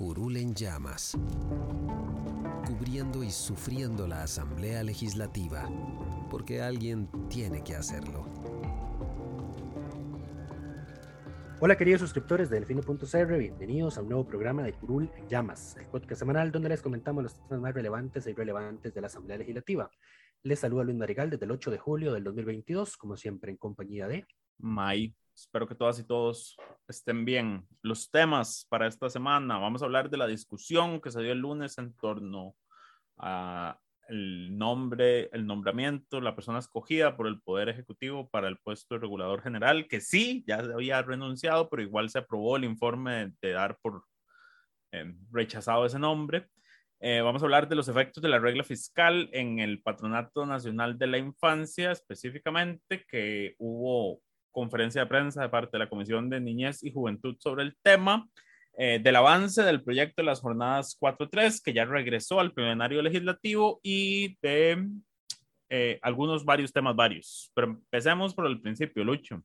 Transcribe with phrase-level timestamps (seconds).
[0.00, 1.14] Curul en llamas,
[2.66, 5.68] cubriendo y sufriendo la Asamblea Legislativa,
[6.30, 8.24] porque alguien tiene que hacerlo.
[11.60, 15.84] Hola queridos suscriptores de Delfino.cr, bienvenidos a un nuevo programa de Curul en Llamas, el
[15.88, 19.90] podcast semanal donde les comentamos los temas más relevantes e irrelevantes de la Asamblea Legislativa.
[20.42, 24.08] Les saluda Luis Marigal desde el 8 de julio del 2022, como siempre en compañía
[24.08, 24.26] de...
[24.56, 25.14] May.
[25.40, 26.54] Espero que todas y todos
[26.86, 27.66] estén bien.
[27.80, 31.38] Los temas para esta semana, vamos a hablar de la discusión que se dio el
[31.38, 32.54] lunes en torno
[33.16, 38.94] a el nombre, el nombramiento, la persona escogida por el Poder Ejecutivo para el puesto
[38.94, 43.52] de regulador general, que sí, ya había renunciado, pero igual se aprobó el informe de,
[43.52, 44.04] dar por
[44.92, 46.48] eh, rechazado ese nombre.
[47.00, 50.98] Eh, vamos a hablar de los efectos de la regla fiscal en el Patronato Nacional
[50.98, 56.40] de la Infancia, específicamente, que hubo conferencia de prensa de parte de la Comisión de
[56.40, 58.28] Niñez y Juventud sobre el tema,
[58.76, 63.80] eh, del avance del proyecto de las jornadas 4.3, que ya regresó al plenario legislativo,
[63.82, 64.88] y de
[65.68, 67.50] eh, algunos varios temas varios.
[67.54, 69.44] Pero empecemos por el principio, Lucho.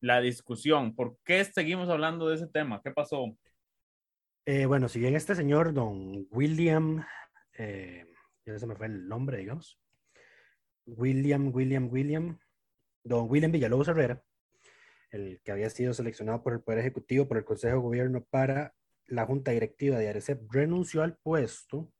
[0.00, 2.80] La discusión, ¿por qué seguimos hablando de ese tema?
[2.82, 3.36] ¿Qué pasó?
[4.44, 7.04] Eh, bueno, si bien este señor, don William,
[7.56, 9.78] ya se me fue el nombre, digamos,
[10.86, 12.38] William, William, William,
[13.02, 14.22] don William Villalobos Herrera,
[15.10, 18.74] el que había sido seleccionado por el Poder Ejecutivo, por el Consejo de Gobierno para
[19.06, 21.90] la Junta Directiva de ARECEP, renunció al puesto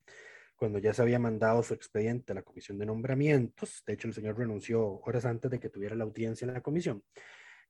[0.56, 3.82] cuando ya se había mandado su expediente a la Comisión de Nombramientos.
[3.86, 7.02] De hecho, el señor renunció horas antes de que tuviera la audiencia en la comisión.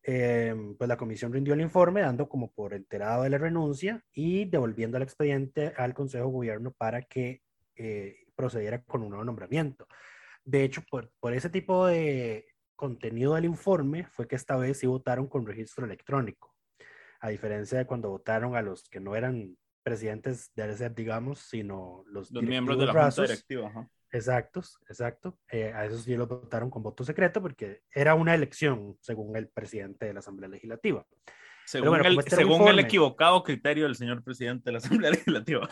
[0.03, 4.47] Eh, pues la comisión rindió el informe dando como por enterado de la renuncia y
[4.47, 7.43] devolviendo el expediente al Consejo de Gobierno para que
[7.76, 9.87] eh, procediera con un nuevo nombramiento.
[10.44, 12.47] De hecho, por, por ese tipo de
[12.78, 16.55] contenido del informe fue que esta vez sí votaron con registro electrónico,
[17.21, 22.05] a diferencia de cuando votaron a los que no eran presidentes de ARECEP, digamos, sino
[22.06, 23.88] los, miembros de la Junta Directiva.
[24.11, 25.38] Exactos, exacto.
[25.50, 29.49] Eh, a esos sí los votaron con voto secreto porque era una elección según el
[29.49, 31.05] presidente de la Asamblea Legislativa.
[31.67, 35.69] Según, el, este según el equivocado criterio del señor presidente de la Asamblea Legislativa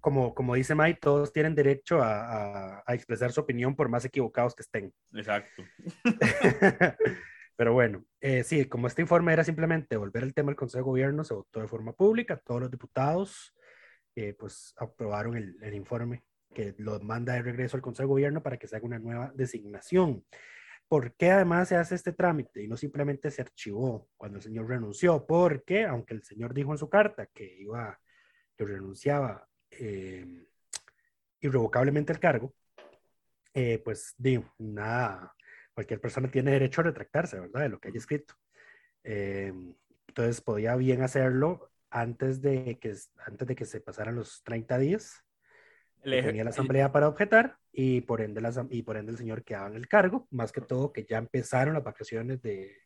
[0.00, 4.54] como, como dice Mike, todos tienen derecho a, a, expresar su opinión por más equivocados
[4.54, 4.92] que estén.
[5.14, 5.62] Exacto.
[7.56, 10.90] Pero bueno, eh, sí, como este informe era simplemente volver el tema al Consejo de
[10.90, 13.54] Gobierno, se votó de forma pública, todos los diputados
[14.14, 18.42] eh, pues aprobaron el, el, informe que lo manda de regreso al Consejo de Gobierno
[18.42, 20.24] para que se haga una nueva designación.
[20.88, 24.68] ¿Por qué además se hace este trámite y no simplemente se archivó cuando el señor
[24.68, 25.24] renunció?
[25.26, 27.98] Porque, aunque el señor dijo en su carta que iba,
[28.56, 30.46] que renunciaba eh,
[31.40, 32.54] irrevocablemente el cargo,
[33.54, 35.34] eh, pues digo, nada,
[35.74, 37.62] cualquier persona tiene derecho a retractarse, ¿verdad?
[37.62, 38.34] De lo que haya escrito.
[39.04, 39.52] Eh,
[40.08, 42.94] entonces podía bien hacerlo antes de que,
[43.26, 45.24] antes de que se pasaran los 30 días.
[46.02, 49.68] tenía la asamblea para objetar y por, ende la, y por ende el señor quedaba
[49.68, 52.76] en el cargo, más que todo que ya empezaron las vacaciones de,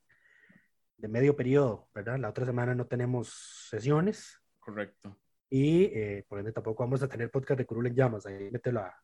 [0.96, 2.18] de medio periodo, ¿verdad?
[2.18, 4.40] La otra semana no tenemos sesiones.
[4.60, 5.16] Correcto
[5.50, 8.72] y eh, por ende tampoco vamos a tener podcast de Curul en llamas, ahí meto
[8.72, 8.94] la,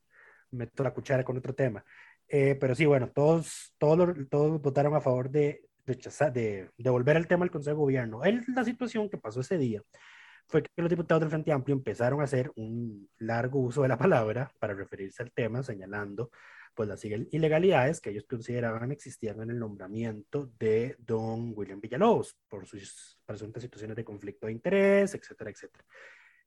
[0.51, 1.85] meto la cuchara con otro tema.
[2.29, 7.27] Eh, pero sí, bueno, todos, todos, todos votaron a favor de, de, de volver el
[7.27, 8.25] tema al Consejo de Gobierno.
[8.25, 9.83] El, la situación que pasó ese día
[10.47, 13.99] fue que los diputados del Frente Amplio empezaron a hacer un largo uso de la
[13.99, 16.31] palabra para referirse al tema, señalando
[16.75, 22.67] pues las ilegalidades que ellos consideraban existían en el nombramiento de don William Villalobos por
[22.67, 25.85] sus presuntas situaciones de conflicto de interés, etcétera, etcétera.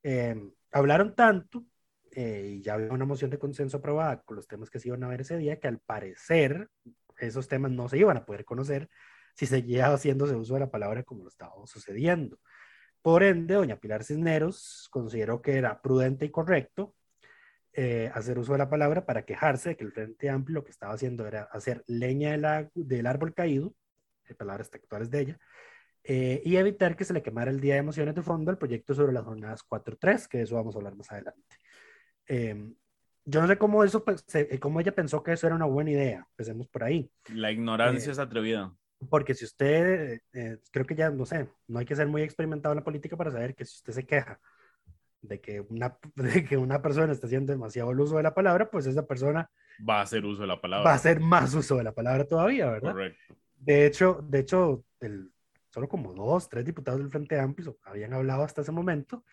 [0.08, 1.66] Em, hablaron tanto
[2.12, 5.04] eh, y ya había una moción de consenso aprobada con los temas que se iban
[5.04, 6.70] a ver ese día que al parecer
[7.18, 8.88] esos temas no se iban a poder conocer
[9.34, 12.38] si seguía haciéndose uso de la palabra como lo estaba sucediendo.
[13.02, 16.94] Por ende, doña Pilar Cisneros consideró que era prudente y correcto
[17.74, 20.72] eh, hacer uso de la palabra para quejarse de que el Frente Amplio lo que
[20.72, 22.38] estaba haciendo era hacer leña
[22.76, 23.74] del, árbol caído,
[24.28, 25.40] de palabras textuales de ella,
[26.08, 28.94] eh, y evitar que se le quemara el día de emociones de fondo al proyecto
[28.94, 31.58] sobre las jornadas 4.3, que de eso vamos a hablar más adelante.
[32.28, 32.76] Em,
[33.26, 34.04] yo no sé cómo, eso,
[34.60, 37.10] cómo ella pensó que eso era una buena idea, empecemos por ahí.
[37.34, 38.76] La ignorancia es atrevida.
[39.10, 40.22] Porque si usted,
[40.72, 43.32] creo que ya, no sé, no hay que ser muy experimentado en la política para
[43.32, 44.40] saber que si usted se queja
[45.28, 48.70] de que una, de que una persona está haciendo demasiado el uso de la palabra,
[48.70, 49.50] pues esa persona
[49.88, 50.86] va a hacer uso de la palabra.
[50.86, 52.92] Va a hacer más uso de la palabra todavía, ¿verdad?
[52.92, 53.36] Correcto.
[53.58, 55.32] De hecho, de hecho el,
[55.76, 59.26] solo como dos, tres diputados del Frente Amplio habían hablado hasta ese momento.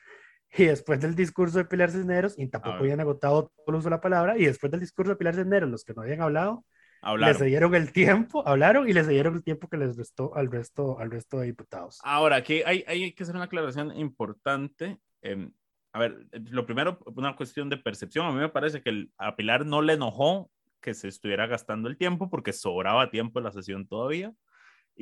[0.55, 3.95] Y después del discurso de Pilar Cisneros, y tampoco habían agotado todo el uso de
[3.95, 6.67] la palabra, y después del discurso de Pilar Cisneros, los que no habían hablado,
[7.05, 7.43] Hablaron.
[7.43, 11.01] Le dieron el tiempo, hablaron y les dieron el tiempo que les restó al resto,
[11.01, 11.99] al resto de diputados.
[12.05, 14.99] Ahora, aquí hay, hay que hacer una aclaración importante.
[15.21, 15.51] Eh,
[15.93, 18.27] a ver, lo primero, una cuestión de percepción.
[18.27, 20.49] A mí me parece que a Pilar no le enojó
[20.81, 24.33] que se estuviera gastando el tiempo porque sobraba tiempo en la sesión todavía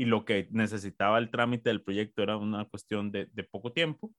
[0.01, 4.11] y lo que necesitaba el trámite del proyecto era una cuestión de, poco tiempo.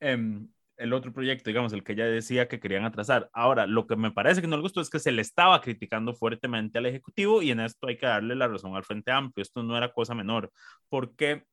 [0.00, 3.28] Em, el otro proyecto, digamos, el que ella decía que querían atrasar.
[3.34, 6.14] Ahora, lo que me parece que no le gustó es que se le estaba criticando
[6.14, 9.42] fuertemente al Ejecutivo y en esto hay que darle la razón al Frente Amplio.
[9.42, 10.50] Esto no era cosa menor,
[10.88, 11.44] porque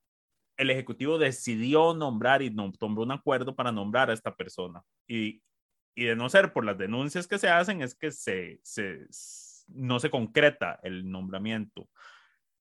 [0.56, 4.82] el Ejecutivo decidió nombrar y tomó un acuerdo para nombrar a esta persona.
[5.10, 5.42] Y,
[5.94, 9.08] y de no ser por las denuncias que se hacen, es que se, se
[9.68, 11.90] no se concreta el nombramiento.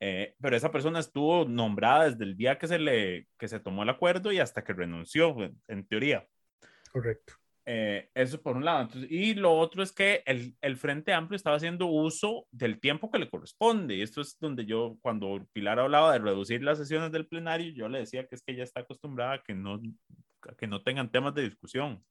[0.00, 3.82] Eh, pero esa persona estuvo nombrada desde el día que se le que se tomó
[3.82, 5.36] el acuerdo y hasta que renunció,
[5.68, 6.26] en teoría.
[6.92, 7.34] Correcto.
[7.68, 8.88] Eh, eso por un lado.
[9.10, 13.18] y lo otro es que el, el, Frente Amplio estaba haciendo uso del tiempo que
[13.18, 13.96] le corresponde.
[13.96, 17.88] Y esto es donde yo, cuando Pilar hablaba de reducir las sesiones del plenario, yo
[17.88, 19.80] le decía que es que ella está acostumbrada a que no,
[20.56, 22.04] que no tengan temas de discusión.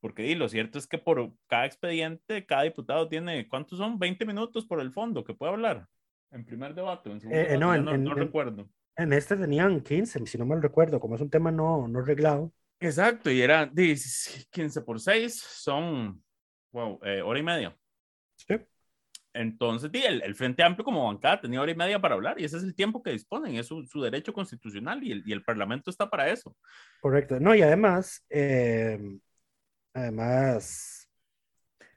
[0.00, 3.98] Porque y lo cierto es que por cada expediente, cada diputado tiene, ¿cuántos son?
[3.98, 5.86] 20 minutos por el fondo que puede hablar.
[6.34, 8.68] En primer debate, en segundo eh, no, no, recuerdo.
[8.96, 12.52] En este tenían 15, si no mal recuerdo, como es un tema no, no arreglado.
[12.80, 16.20] Exacto, y era 15 por 6, son,
[16.72, 17.76] wow, eh, hora y media.
[18.36, 18.56] Sí.
[19.32, 22.56] Entonces, el, el, Frente Amplio como bancada tenía hora y media para hablar y ese
[22.56, 25.88] es el tiempo que disponen, es su, su derecho constitucional y el, y el, Parlamento
[25.88, 26.56] está para eso.
[27.00, 28.98] Correcto, no, y además, eh,
[29.92, 31.03] además...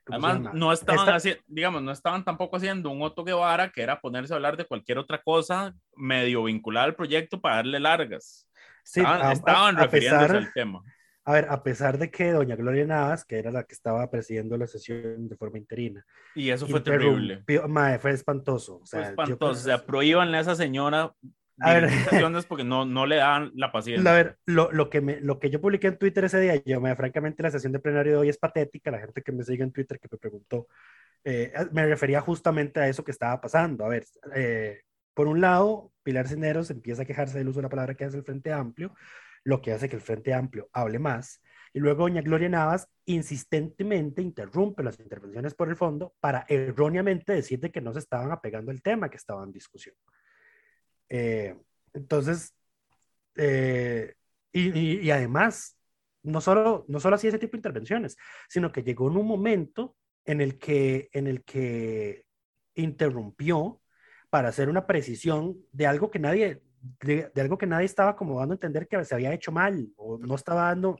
[0.09, 4.33] Además, no estaban haciendo, digamos, no estaban tampoco haciendo un Otto Guevara que era ponerse
[4.33, 8.48] a hablar de cualquier otra cosa medio vinculada al proyecto para darle largas.
[8.83, 9.01] Sí,
[9.31, 10.81] estaban, refiriéndose al tema.
[11.25, 14.57] A ver, a pesar de que doña Gloria Navas, que era la que estaba presidiendo
[14.57, 16.06] la sesión de forma interina.
[16.33, 17.44] Y eso fue terrible.
[17.68, 18.77] Mae, fue espantoso.
[18.77, 19.51] O sea, fue espantoso.
[19.51, 21.13] O sea, prohíbanle a esa señora
[21.59, 21.89] a ver,
[22.48, 24.09] porque no, no le dan la paciencia.
[24.09, 26.80] A ver, lo, lo, que me, lo que yo publiqué en Twitter ese día, yo,
[26.81, 28.92] me, francamente, la sesión de plenario de hoy es patética.
[28.92, 30.68] La gente que me sigue en Twitter que me preguntó,
[31.24, 33.86] eh, me refería justamente a eso que estaba pasando.
[33.86, 34.06] A ver,
[34.36, 34.81] eh,
[35.13, 38.18] por un lado, Pilar Cineros empieza a quejarse del uso de la palabra que hace
[38.18, 38.94] el Frente Amplio,
[39.44, 41.42] lo que hace que el Frente Amplio hable más.
[41.74, 47.71] Y luego doña Gloria Navas insistentemente interrumpe las intervenciones por el fondo para erróneamente decirte
[47.71, 49.95] que no se estaban apegando al tema que estaba en discusión.
[51.09, 51.56] Eh,
[51.94, 52.54] entonces,
[53.36, 54.15] eh,
[54.51, 55.77] y, y, además,
[56.24, 58.18] no solo, no solo hacía ese tipo de intervenciones,
[58.50, 59.95] sino que llegó en un momento
[60.25, 62.25] en el que, en el que
[62.75, 63.81] interrumpió
[64.30, 66.62] para hacer una precisión de algo que nadie,
[67.01, 70.17] de, algo que nadie estaba como dando a entender que se había hecho mal o
[70.17, 70.98] no estaba dando.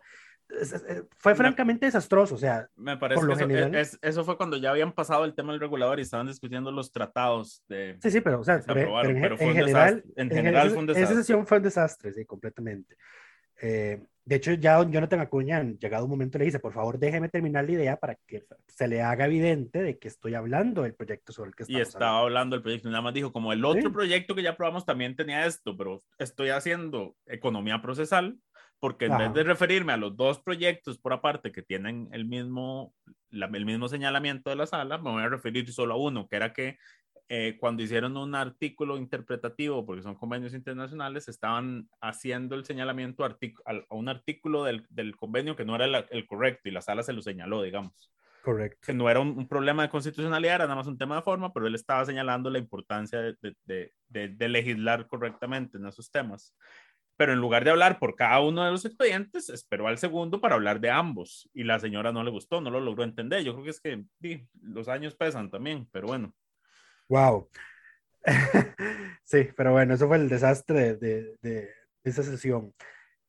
[1.18, 2.70] Fue francamente desastroso, o sea.
[2.75, 6.00] Me parece que eso, es, eso, fue cuando ya habían pasado el tema del regulador
[6.00, 7.98] y estaban discutiendo los tratados de.
[8.01, 9.18] Sí, sí, pero, o sea, pero, en,
[9.54, 11.04] general, en, general, fue un desastre.
[11.04, 12.96] Esa sesión fue un desastre, sí, completamente.
[13.62, 17.63] Eh, de hecho, ya Jonathan Acuña, llegado un momento, le dice, por favor, déjeme terminar
[17.63, 21.50] la idea para que se le haga evidente de que estoy hablando del proyecto sobre
[21.50, 22.58] el que estamos Y estaba hablando.
[22.58, 25.77] del proyecto, nada más dijo, como el otro proyecto que ya probamos también tenía esto,
[25.77, 28.38] pero estoy haciendo economía procesal,
[28.79, 32.93] porque en vez de referirme a los dos proyectos por aparte que tienen el mismo,
[33.31, 36.53] el mismo señalamiento de la sala, me voy a referir solo a uno, que era
[36.53, 36.77] que
[37.29, 43.36] eh, cuando hicieron un artículo interpretativo, porque son convenios internacionales, estaban haciendo el señalamiento a
[43.89, 47.22] un artículo del, del, convenio que no era el, correcto y la sala se lo
[47.22, 48.13] señaló, digamos.
[48.43, 48.79] Correcto.
[48.86, 51.67] Que no era un, problema de constitucionalidad, era nada más un tema de forma, pero
[51.67, 56.55] él estaba señalando la importancia de, de, de, de legislar correctamente en esos temas
[57.17, 60.55] pero en lugar de hablar por cada uno de los expedientes, esperó al segundo para
[60.55, 61.50] hablar de ambos.
[61.53, 63.43] Y la señora no le gustó, no lo logró entender.
[63.43, 66.33] Yo creo que es que sí, los años pesan también, pero bueno.
[67.09, 67.50] Wow.
[69.24, 71.69] sí, pero bueno, eso fue el desastre de, de,
[72.03, 72.74] esa sesión.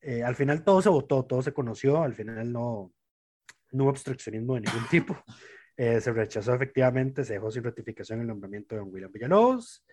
[0.01, 2.93] Eh, al final todo se votó, todo se conoció, al final no,
[3.73, 5.17] no hubo obstruccionismo de ningún tipo.
[5.77, 9.85] Eh, se rechazó efectivamente, se dejó sin ratificación el nombramiento de don William Villalobos.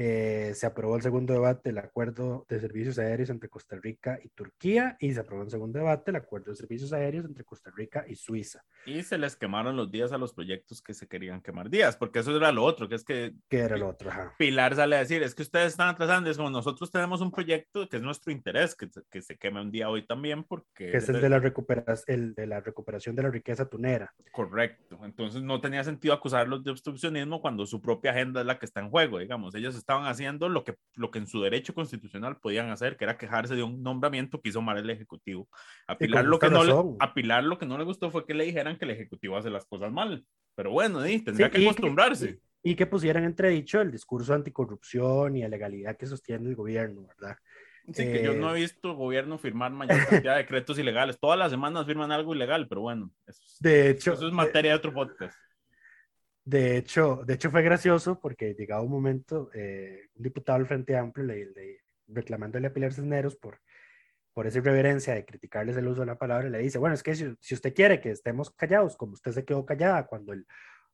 [0.00, 4.28] Eh, se aprobó el segundo debate el acuerdo de servicios aéreos entre Costa Rica y
[4.28, 8.04] Turquía y se aprobó en segundo debate el acuerdo de servicios aéreos entre Costa Rica
[8.06, 8.64] y Suiza.
[8.86, 12.20] Y se les quemaron los días a los proyectos que se querían quemar días, porque
[12.20, 13.34] eso era lo otro, que es que...
[13.48, 14.08] ¿Qué era lo otro?
[14.08, 14.36] Ajá.
[14.38, 17.88] Pilar sale a decir, es que ustedes están atrasando, es como nosotros tenemos un proyecto
[17.88, 20.92] que es nuestro interés, que, que se queme un día hoy también, porque...
[20.92, 24.14] Que es el de, la recuperación, el de la recuperación de la riqueza tunera.
[24.30, 28.66] Correcto, entonces no tenía sentido acusarlos de obstruccionismo cuando su propia agenda es la que
[28.66, 32.36] está en juego, digamos, ellos estaban haciendo lo que, lo que en su derecho constitucional
[32.36, 35.48] podían hacer, que era quejarse de un nombramiento que hizo mal el Ejecutivo.
[35.86, 38.34] A Pilar, lo que, no le, a Pilar lo que no le gustó fue que
[38.34, 40.26] le dijeran que el Ejecutivo hace las cosas mal.
[40.54, 41.20] Pero bueno, ¿sí?
[41.24, 42.38] tendría Sí, que y que- acostumbrarse.
[42.62, 47.38] Y que pusieran entredicho el discurso anticorrupción y de legalidad que sostiene el gobierno, ¿verdad?
[47.86, 51.18] Sí, que yo eh, no he visto gobierno firmar mayor cantidad de decretos ilegales.
[51.18, 54.72] Todas las semanas firman algo ilegal, pero bueno, eso, es- De hecho, eso es materia
[54.72, 55.34] de otro podcast.
[56.48, 60.96] De hecho, de hecho fue gracioso porque llegado un momento, eh, un diputado del Frente
[60.96, 63.60] Amplio le, le- reclamándole a Pilar Cisneros por,
[64.32, 67.14] por esa irreverencia de criticarles el uso de la palabra, le dice, bueno, es que
[67.14, 70.46] si, si usted quiere que estemos callados, como usted se quedó callada cuando el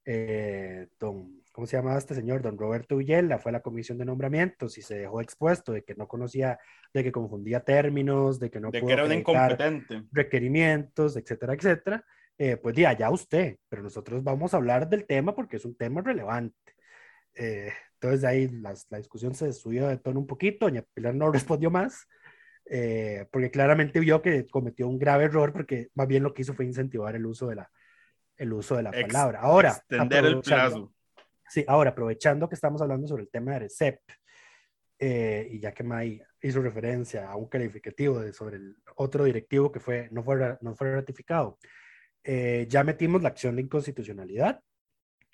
[0.07, 2.43] eh, don, ¿cómo se llamaba este señor?
[2.43, 5.95] Don Roberto Villela fue a la comisión de nombramientos y se dejó expuesto de que
[5.95, 6.59] no conocía,
[6.93, 10.03] de que confundía términos, de que no de pudo que era un incompetente.
[10.11, 12.05] requerimientos, etcétera, etcétera,
[12.39, 15.77] eh, pues ya, ya usted, pero nosotros vamos a hablar del tema porque es un
[15.77, 16.57] tema relevante.
[17.35, 21.15] Eh, entonces de ahí las- la discusión se subió de tono un poquito, doña Pilar
[21.15, 22.07] no respondió más,
[22.67, 26.55] eh, porque claramente vio que cometió un grave error porque más bien lo que hizo
[26.55, 27.71] fue incentivar el uso de la,
[28.37, 29.41] el uso de la Ex- palabra.
[29.41, 30.93] Ahora, extender el plazo.
[31.49, 34.01] Sí, ahora aprovechando que estamos hablando sobre el tema de RECEP,
[34.99, 39.71] eh, y ya que May hizo referencia a un calificativo de, sobre el otro directivo
[39.71, 41.59] que fue, no, fue, no fue ratificado,
[42.25, 44.61] eh, ya metimos la acción de inconstitucionalidad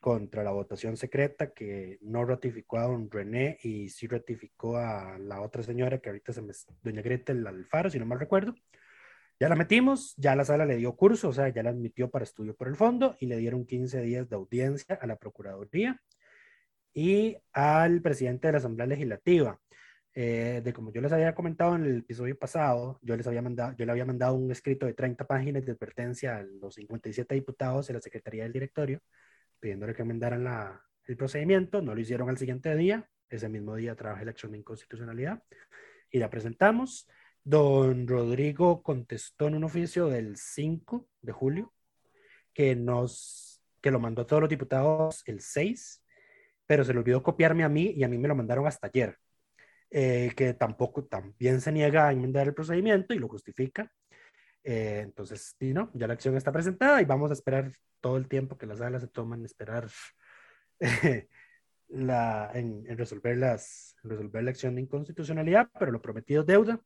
[0.01, 5.43] contra la votación secreta que no ratificó a don René y sí ratificó a la
[5.43, 6.53] otra señora que ahorita se me...
[6.83, 8.55] doña Gretel Alfaro, si no mal recuerdo.
[9.39, 12.25] Ya la metimos, ya la sala le dio curso, o sea, ya la admitió para
[12.25, 16.01] estudio por el fondo y le dieron 15 días de audiencia a la Procuraduría
[16.93, 19.59] y al presidente de la Asamblea Legislativa.
[20.13, 23.75] Eh, de como yo les había comentado en el episodio pasado, yo les había mandado,
[23.77, 27.87] yo le había mandado un escrito de 30 páginas de advertencia a los 57 diputados
[27.87, 29.01] de la Secretaría del Directorio,
[29.61, 31.81] pidiéndole que enmendaran la, el procedimiento.
[31.81, 33.09] No lo hicieron al siguiente día.
[33.29, 35.43] Ese mismo día trabajé la acción de inconstitucionalidad
[36.11, 37.09] y la presentamos.
[37.45, 41.73] Don Rodrigo contestó en un oficio del 5 de julio
[42.53, 43.51] que nos
[43.81, 46.05] que lo mandó a todos los diputados el 6,
[46.67, 49.17] pero se le olvidó copiarme a mí y a mí me lo mandaron hasta ayer.
[49.93, 53.91] Eh, que tampoco también se niega a enmendar el procedimiento y lo justifica.
[54.63, 58.29] Eh, entonces, sí, no, ya la acción está presentada y vamos a esperar todo el
[58.29, 59.89] tiempo que las salas se toman, esperar
[61.89, 66.81] la, en, en resolver, las, resolver la acción de inconstitucionalidad, pero lo prometido es deuda.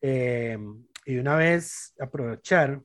[0.00, 0.56] Eh,
[1.06, 2.80] y una vez aprovechar,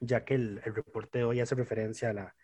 [0.00, 2.36] ya que el, el reporte de hoy hace referencia a la,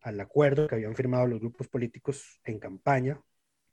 [0.00, 3.20] al acuerdo que habían firmado los grupos políticos en campaña,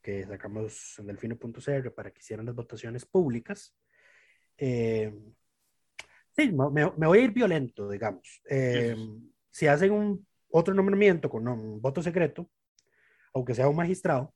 [0.06, 3.74] que sacamos en delfino.cr para que hicieran las votaciones públicas.
[4.56, 5.12] Eh,
[6.30, 8.40] sí, me, me, voy a ir violento, digamos.
[8.48, 8.94] Eh,
[9.50, 12.48] si hacen un otro nombramiento con un voto secreto,
[13.34, 14.32] aunque sea un magistrado,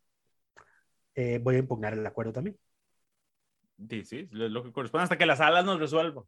[1.15, 2.59] eh, voy a impugnar el acuerdo también.
[3.89, 6.25] Sí, sí, lo que corresponde hasta que la sala nos resuelva.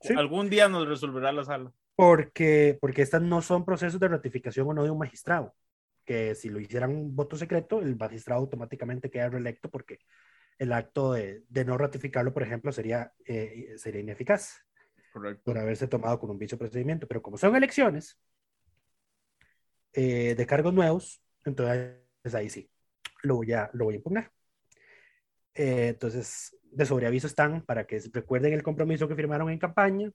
[0.00, 0.14] Sí.
[0.14, 1.72] Algún día nos resolverá la sala.
[1.94, 5.54] Porque, porque estas no son procesos de ratificación o no de un magistrado.
[6.10, 10.00] Que si lo hicieran un voto secreto, el magistrado automáticamente queda reelecto porque
[10.58, 14.66] el acto de, de no ratificarlo, por ejemplo, sería, eh, sería ineficaz.
[15.12, 15.44] Correcto.
[15.44, 17.06] Por haberse tomado con un bicho procedimiento.
[17.06, 18.18] Pero como son elecciones
[19.92, 21.94] eh, de cargos nuevos, entonces
[22.34, 22.68] ahí sí,
[23.22, 24.32] lo voy a, lo voy a impugnar.
[25.54, 30.10] Eh, entonces, de sobreaviso están para que recuerden el compromiso que firmaron en campaña,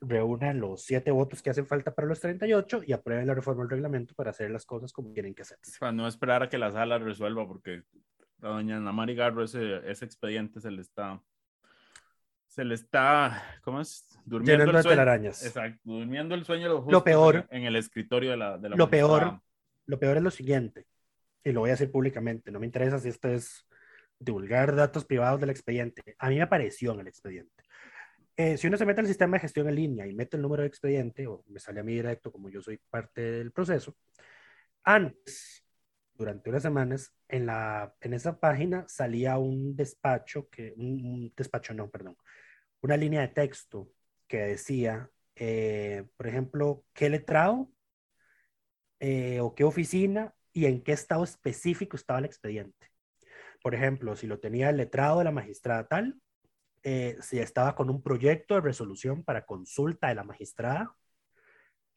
[0.00, 3.70] reúnan los siete votos que hacen falta para los 38 y aprueben la reforma del
[3.70, 5.78] reglamento para hacer las cosas como tienen que hacerse.
[5.78, 7.82] Para no esperar a que la sala resuelva, porque
[8.42, 11.20] a doña Ana Mari Garro ese, ese expediente se le está,
[12.46, 14.06] se le está, ¿cómo es?
[14.24, 14.88] Durmiendo el sueño.
[14.88, 15.44] telarañas.
[15.44, 18.88] Exacto, durmiendo el sueño lo, lo peor en, el escritorio de la, de la lo
[18.88, 19.40] peor,
[19.86, 20.86] lo peor es lo siguiente,
[21.42, 23.66] y lo voy a decir públicamente, no me interesa si esto es
[24.18, 26.02] divulgar datos privados del expediente.
[26.18, 27.53] A mí me apareció en el expediente.
[28.36, 30.62] Eh, si uno se mete al sistema de gestión en línea y mete el número
[30.62, 33.96] de expediente, o me sale a mí directo como yo soy parte del proceso,
[34.84, 35.64] antes,
[36.14, 41.74] durante unas semanas, en, la, en esa página salía un despacho, que, un, un despacho
[41.74, 42.16] no, perdón,
[42.82, 43.90] una línea de texto
[44.26, 47.70] que decía eh, por ejemplo, qué letrado
[49.00, 52.90] eh, o qué oficina y en qué estado específico estaba el expediente.
[53.62, 56.20] Por ejemplo, si lo tenía el letrado de la magistrada tal,
[56.84, 60.94] eh, si estaba con un proyecto de resolución para consulta de la magistrada,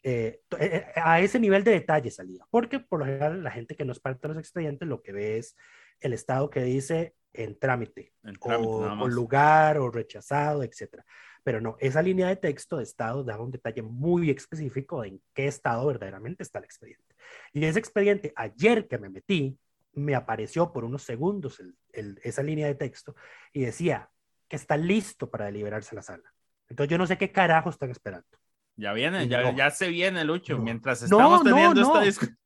[0.03, 3.84] eh, eh, a ese nivel de detalle salía, porque por lo general la gente que
[3.86, 5.56] no es parte de los expedientes lo que ve es
[6.00, 11.06] el estado que dice en trámite, En trámite, o, o lugar o rechazado, etcétera.
[11.44, 15.22] Pero no, esa línea de texto de estado daba un detalle muy específico de en
[15.34, 17.15] qué estado verdaderamente está el expediente.
[17.53, 19.58] Y ese expediente, ayer que me metí,
[19.94, 23.15] me apareció por unos segundos el- el- esa línea de texto
[23.51, 24.10] y decía
[24.48, 26.34] que está listo para deliberarse la sala.
[26.70, 28.27] Entonces yo no sé qué carajo están esperando.
[28.75, 29.56] Ya viene, ya, No.
[29.58, 30.58] ya se viene, Lucho.
[30.58, 30.63] No.
[30.63, 32.06] Mientras estamos no, teniendo esta no.
[32.06, 32.38] discusión.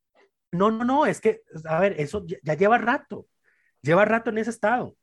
[0.53, 3.27] No, no, no, es que, a ver, eso ya, ya lleva rato,
[3.81, 4.95] lleva rato en ese estado,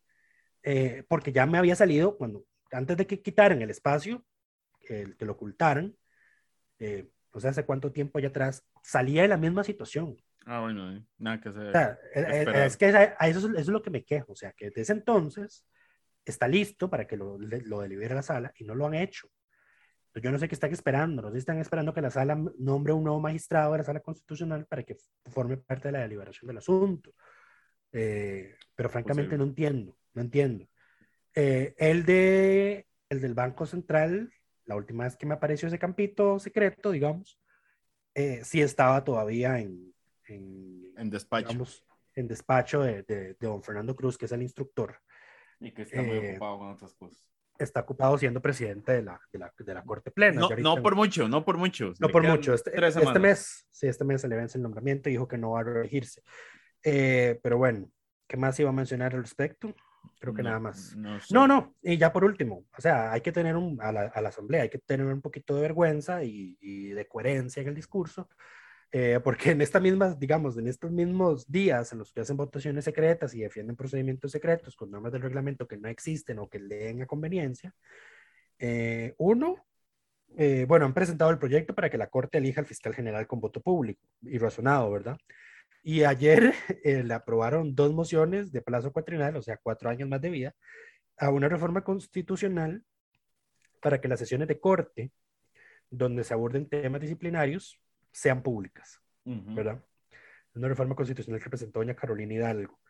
[0.63, 4.25] Eh, porque ya me había salido cuando, antes de que quitaran el espacio,
[4.89, 5.95] el que lo ocultaran,
[6.81, 10.17] eh, no sé hace cuánto tiempo allá atrás, salía de la misma situación.
[10.45, 11.69] Ah, bueno, eh, nada que hacer.
[11.69, 14.05] O sea, eh, eh, es que a, a eso, es- eso es lo que me
[14.05, 15.65] quejo, o sea, que desde entonces
[16.25, 19.29] está listo para que lo, lo delibere la sala y no lo han hecho.
[20.09, 22.35] Entonces, yo no sé qué están esperando, no sé si están esperando que la sala
[22.59, 24.97] nombre un nuevo magistrado de la sala constitucional para que
[25.31, 27.13] forme parte de la deliberación del asunto.
[27.93, 29.39] Eh, pero francamente Posible.
[29.39, 30.69] no entiendo, no entiendo.
[31.35, 34.33] Eh, el, de, el del Banco Central,
[34.65, 37.39] la última vez que me apareció ese campito secreto, digamos,
[38.15, 39.95] eh, sí estaba todavía en,
[40.27, 41.49] en, En despacho.
[41.49, 41.85] digamos,
[42.15, 44.97] en despacho de, de, de don Fernando Cruz, que es el instructor.
[45.61, 47.25] Y que está muy eh, ocupado con otras cosas.
[47.59, 50.41] Está ocupado siendo presidente de la, de la, de la Corte Plena.
[50.41, 51.93] No, no por mucho, no por mucho.
[51.99, 52.55] no por mucho.
[52.55, 55.51] Este, este mes, sí, este mes se le vence el nombramiento y dijo que no
[55.51, 56.23] va a reelegirse.
[56.85, 57.91] Eh, pero bueno,
[58.29, 59.75] ¿qué más iba a mencionar al respecto?
[60.21, 60.97] Creo que No, nada más.
[60.97, 61.35] No, sé.
[61.35, 64.21] No, no, y ya por último, o sea, hay que tener un, a la, a
[64.21, 67.75] la asamblea, hay que tener un poquito de vergüenza y, y de coherencia en el
[67.75, 68.29] discurso,
[68.93, 72.85] eh, porque en estas mismas, digamos, en estos mismos días en los que hacen votaciones
[72.85, 77.03] secretas y defienden procedimientos secretos con normas del reglamento que no existen o que leen
[77.03, 77.75] a conveniencia,
[78.59, 79.65] eh, uno,
[80.37, 83.41] eh, bueno, han presentado el proyecto para que la Corte elija al fiscal general con
[83.41, 85.19] voto público y razonado, ¿verdad?
[85.83, 86.53] Y ayer
[86.85, 90.55] eh, le aprobaron dos mociones de plazo cuatrinal, o sea, cuatro años más de vida,
[91.19, 92.85] a una reforma constitucional
[93.81, 95.13] para que las sesiones de corte,
[95.91, 97.81] donde se aborden temas disciplinarios,
[98.13, 99.55] sean públicas, Ujú.
[99.55, 99.85] ¿verdad?
[100.55, 102.81] Una reforma constitucional que presentó doña Carolina Hidalgo.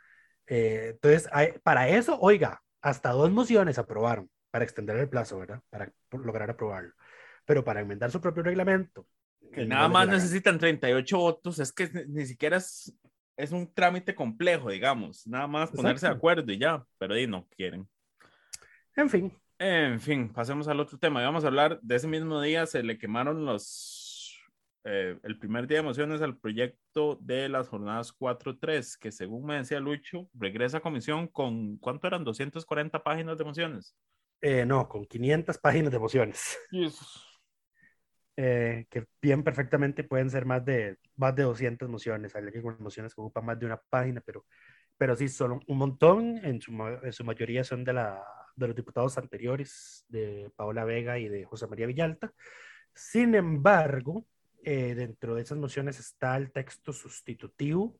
[0.47, 5.61] Eh, entonces, hay- para eso, oiga, hasta dos mociones aprobaron para extender el plazo, ¿verdad?
[5.69, 6.95] Para lograr aprobarlo.
[7.45, 9.07] Pero para enmendar su propio reglamento.
[9.53, 12.95] Que no nada les más necesitan 38 votos, es que ni, siquiera es,
[13.37, 17.47] es un trámite complejo, digamos, nada más ponerse de acuerdo y ya, pero ahí no
[17.57, 17.89] quieren.
[18.97, 21.21] En fin, En fin, pasemos al otro tema.
[21.21, 23.65] Y vamos a hablar de ese mismo día, se le quemaron los,
[24.85, 29.57] eh, el primer día de emociones al proyecto de las jornadas 4-3, que según me
[29.57, 32.25] decía Lucho, regresa a comisión con, ¿cuánto eran?
[32.25, 33.97] 240 páginas de emociones.
[34.41, 36.59] eh, no, con 500 páginas de mociones.
[38.37, 42.35] eh, que bien perfectamente pueden ser más de, más de 200 mociones.
[42.37, 44.47] Hay algunas mociones que ocupan más de una página, pero,
[44.97, 46.39] pero sí, son un montón.
[46.45, 48.23] En su, en su mayoría son de, la,
[48.55, 52.33] de los diputados anteriores, de Paola Vega y de José María Villalta.
[52.95, 54.25] Sin embargo,
[54.65, 57.99] eh, dentro de esas mociones está el texto sustitutivo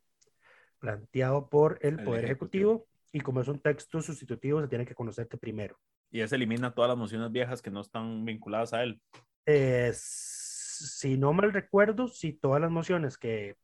[0.79, 2.71] planteado por el El Poder Ejecutivo.
[2.73, 2.89] Ejecutivo.
[3.13, 5.79] Y como es un texto sustitutivo, se tiene que conocerte primero.
[6.11, 9.01] Y ese elimina todas las mociones viejas que no están vinculadas a él.
[9.47, 13.57] Eh, si no mal recuerdo, si todas las mociones que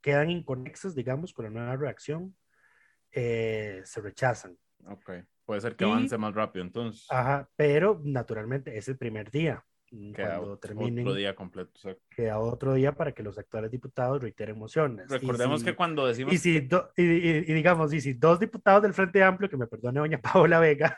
[0.00, 2.34] quedan inconexas, digamos, con la nueva redacción,
[3.12, 4.56] eh, se rechazan.
[4.86, 5.10] Ok.
[5.44, 7.06] Puede ser que Y- avance más rápido, entonces.
[7.10, 9.64] Ajá, pero naturalmente es el primer día.
[10.14, 11.72] Queda Cuando ot- terminen, otro día completo.
[12.10, 15.08] queda otro día para que los actuales diputados reiteren mociones.
[15.10, 18.38] Recordemos si- que cuando decimos Y, si do- y, y- y digamos, y si dos
[18.40, 20.96] diputados del Frente Amplio, que me perdone doña Paola Vega,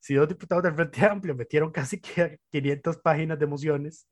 [0.00, 4.08] si dos diputados del Frente Amplio metieron casi que 500 páginas de mociones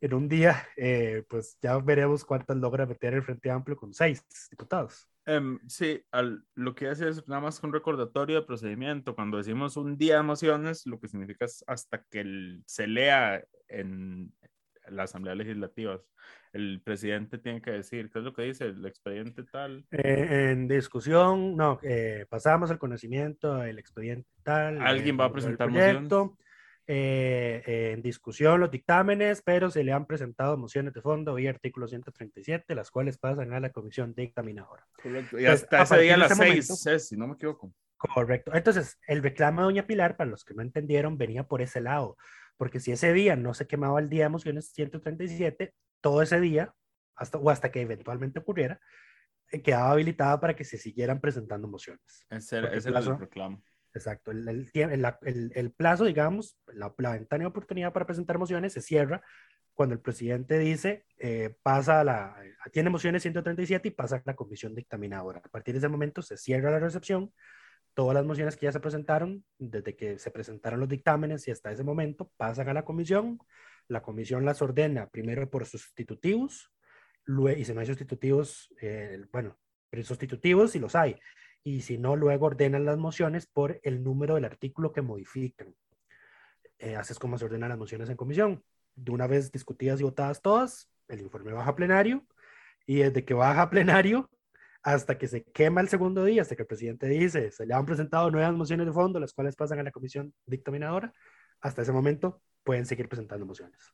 [0.00, 4.24] en un día, eh, pues ya veremos cuántas logra meter el Frente Amplio con seis
[4.50, 5.08] diputados.
[5.28, 9.14] Em, sí, al- lo que hace es nada más un recordatorio de procedimiento.
[9.14, 13.44] Cuando decimos un día de emociones, lo que significa es hasta que el- se lea
[13.68, 14.32] en
[14.88, 16.00] la Asamblea Legislativa.
[16.54, 19.84] El presidente tiene que decir qué es lo que dice el expediente tal.
[19.90, 24.80] Eh, en discusión, no, eh, pasamos el conocimiento, el expediente tal.
[24.80, 26.38] ¿Alguien eh, va a el presentar proyecto,
[26.90, 31.46] eh, eh, en discusión los dictámenes, pero se le han presentado mociones de fondo y
[31.46, 34.86] artículo 137, las cuales pasan a la comisión dictaminadora.
[35.02, 35.38] Correcto.
[35.38, 37.34] Y Entonces, hasta a ese día a las ese seis, momento- es, si no me
[37.34, 37.74] equivoco.
[37.98, 38.54] Correcto.
[38.54, 42.16] Entonces, el reclamo de Doña Pilar, para los que no entendieron, venía por ese lado,
[42.56, 46.72] porque si ese día no se quemaba el día de mociones 137, todo ese día,
[47.16, 48.80] hasta, o hasta que eventualmente ocurriera,
[49.50, 52.24] eh, quedaba habilitada para que se siguieran presentando mociones.
[52.30, 53.62] Ese, era el reclamo.
[53.98, 54.70] Exacto, el, el,
[55.22, 59.22] el- el- plazo, digamos, la, la ventana de oportunidad para presentar mociones se cierra
[59.74, 62.36] cuando el presidente dice, eh, pasa a la,
[62.72, 65.40] tiene mociones 137 y pasa a la comisión dictaminadora.
[65.44, 67.32] A partir de ese momento se cierra la recepción,
[67.94, 71.72] todas las mociones que ya se presentaron, desde que se presentaron los dictámenes y hasta
[71.72, 73.38] ese momento, pasan a la comisión,
[73.88, 76.72] la comisión las ordena primero por sustitutivos,
[77.56, 79.58] y si no hay sustitutivos, eh, bueno,
[79.90, 81.16] pero sustitutivos si los hay,
[81.64, 85.74] y si no, luego ordenan las mociones por el número del artículo que modifican.
[86.78, 88.62] Eh, así es como se ordenan las mociones en comisión.
[88.94, 92.26] De una vez discutidas y votadas todas, el informe baja a plenario,
[92.86, 94.30] y desde que baja a plenario
[94.82, 97.84] hasta que se quema el segundo día, hasta que el presidente dice, se le han
[97.84, 101.12] presentado nuevas mociones de fondo, las cuales pasan a la comisión dictaminadora,
[101.60, 103.92] hasta ese momento pueden seguir presentando mociones.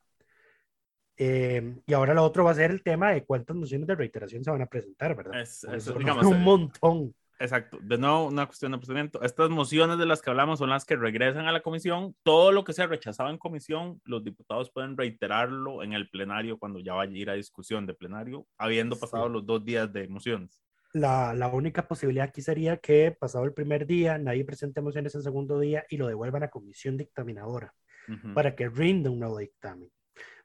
[1.16, 4.44] Eh, y ahora lo otro va a ser el tema de cuántas mociones de reiteración
[4.44, 5.40] se van a presentar, ¿verdad?
[5.40, 5.66] Es-
[5.98, 7.14] digamos, un eh, montón.
[7.38, 7.78] Exacto.
[7.82, 9.20] De nuevo, una cuestión de procedimiento.
[9.22, 12.14] Estas mociones de las que hablamos son las que regresan a la comisión.
[12.22, 16.58] Todo lo que se ha rechazado en comisión, los diputados pueden reiterarlo en el plenario
[16.58, 19.32] cuando ya vaya a ir a discusión de plenario, habiendo pasado Sí.
[19.32, 20.62] los dos días de mociones.
[20.92, 25.22] La, la única posibilidad aquí sería que pasado el primer día, nadie presente mociones en
[25.22, 27.74] segundo día y lo devuelvan a comisión dictaminadora
[28.08, 28.32] Ujú.
[28.32, 29.90] para que rinda un nuevo dictamen.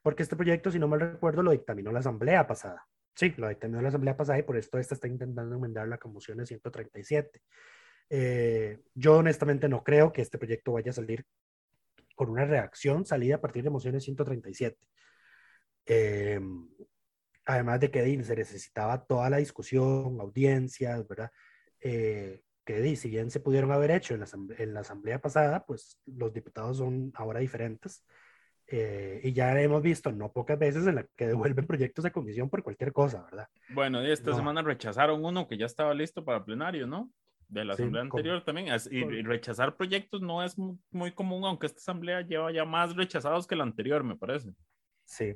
[0.02, 2.88] Porque este proyecto, si no mal recuerdo, lo dictaminó la asamblea pasada.
[3.20, 6.48] Sí, lo dictaminó la asamblea pasada y por esto esta está intentando enmendarla con mociones
[6.48, 7.42] 137.
[8.10, 11.26] Eh, yo honestamente no creo que este proyecto vaya a salir
[12.16, 14.78] con una reacción salida a partir de mociones 137.
[15.86, 16.40] Eh,
[17.46, 21.30] además de que se necesitaba toda la discusión, audiencias, ¿verdad?
[21.82, 24.28] Eh, que si bien se pudieron haber hecho en la,
[24.60, 28.06] en la asamblea pasada, pues los diputados son ahora diferentes.
[28.72, 32.50] Eh, y ya hemos visto no pocas veces en la que devuelven proyectos de comisión
[32.50, 33.48] por cualquier cosa, ¿verdad?
[33.70, 34.38] Bueno, y esta No.
[34.38, 37.12] semana rechazaron uno que ya estaba listo para plenario, ¿no?
[37.48, 38.68] De la Sí, asamblea anterior también.
[38.92, 43.48] Y, rechazar proyectos no es mu- muy, común, aunque esta asamblea lleva ya más rechazados
[43.48, 44.52] que la anterior, me parece.
[45.06, 45.36] Sí,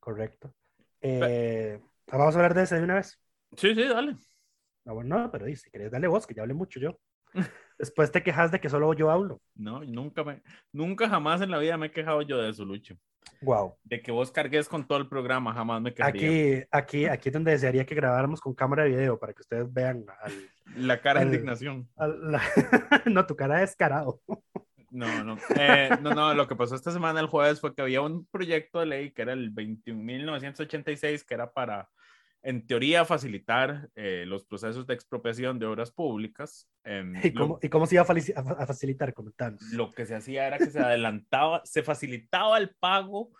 [0.00, 0.52] correcto.
[1.00, 3.18] Eh, vamos a hablar de ese de una vez.
[3.56, 4.16] Sí, sí, dale.
[4.84, 6.98] Ah, bueno, no, pero si querés, dale vos, que ya hablé mucho yo.
[7.78, 9.40] Después te quejas de que solo yo hablo.
[9.56, 10.42] No, nunca me,
[10.72, 12.96] nunca jamás en la vida me he quejado yo de eso, Lucho.
[13.40, 13.76] Wow.
[13.82, 16.28] De que vos cargues con todo el programa, jamás me quejaría.
[16.28, 19.72] Aquí, aquí, aquí es donde desearía que grabáramos con cámara de video para que ustedes
[19.72, 21.88] vean al- La cara de indignación.
[21.96, 22.42] al- la-
[23.06, 24.20] no, tu cara de descarado.
[24.90, 25.38] No, no.
[25.56, 28.78] Eh, no, no, lo que pasó esta semana el jueves fue que había un proyecto
[28.80, 31.88] de ley que era el 21.986, que era para,
[32.42, 36.68] en teoría, facilitar eh, los procesos de expropiación de obras públicas.
[36.84, 39.14] Em, ¿Y lo- cómo, ¿Y cómo se iba a, facilitar?
[39.14, 39.62] Comentanos.
[39.72, 43.30] lo que se hacía era que se adelantaba, se facilitaba el pago,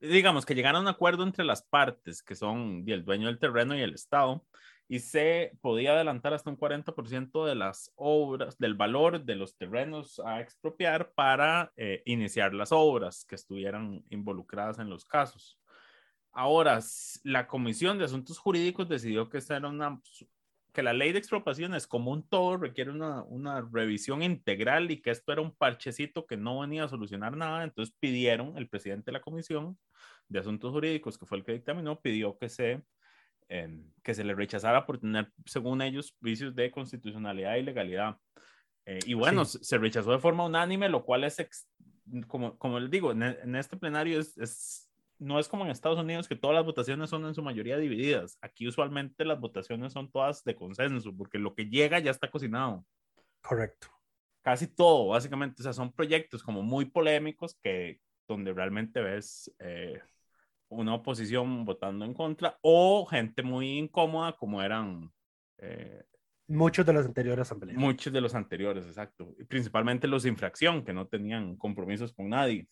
[0.00, 3.76] digamos que llegara a un acuerdo entre las partes, que son el dueño del terreno
[3.76, 4.44] y el Estado,
[4.86, 10.20] y se podía adelantar hasta un 40% de las obras, del valor de los terrenos
[10.24, 15.58] a expropiar para eh, iniciar las obras que estuvieran involucradas en los casos.
[16.34, 16.80] Ahora,
[17.22, 20.00] la Comisión de Asuntos Jurídicos decidió que esta era una
[20.72, 25.12] que la ley de expropiaciones como un todo requiere una, una revisión integral y que
[25.12, 29.12] esto era un parchecito que no venía a solucionar nada, entonces pidieron, el presidente de
[29.12, 29.78] la Comisión
[30.28, 32.82] de Asuntos Jurídicos, que fue el que dictaminó, pidió que se,
[33.48, 38.18] eh, que se le rechazara por tener, según ellos, vicios de constitucionalidad y legalidad.
[38.84, 41.68] Eh, y bueno, se, se rechazó de forma unánime, lo cual es, ex-
[42.26, 45.98] como, como les digo, en, en este plenario es, es, no es como en Estados
[45.98, 48.38] Unidos que todas las votaciones son en su mayoría divididas.
[48.40, 52.84] Aquí usualmente las votaciones son todas de consenso, porque lo que llega ya está cocinado.
[53.40, 53.88] Correcto.
[54.42, 60.00] Casi todo, básicamente, o sea, son proyectos como muy polémicos que donde realmente ves eh,
[60.68, 65.12] una oposición votando en contra o gente muy incómoda como eran
[65.58, 66.02] eh,
[66.46, 67.78] Muchos de los anteriores asambleas.
[67.78, 69.34] muchos de los anteriores, exacto.
[69.38, 72.68] Y principalmente los de infracción, que no tenían compromisos con nadie.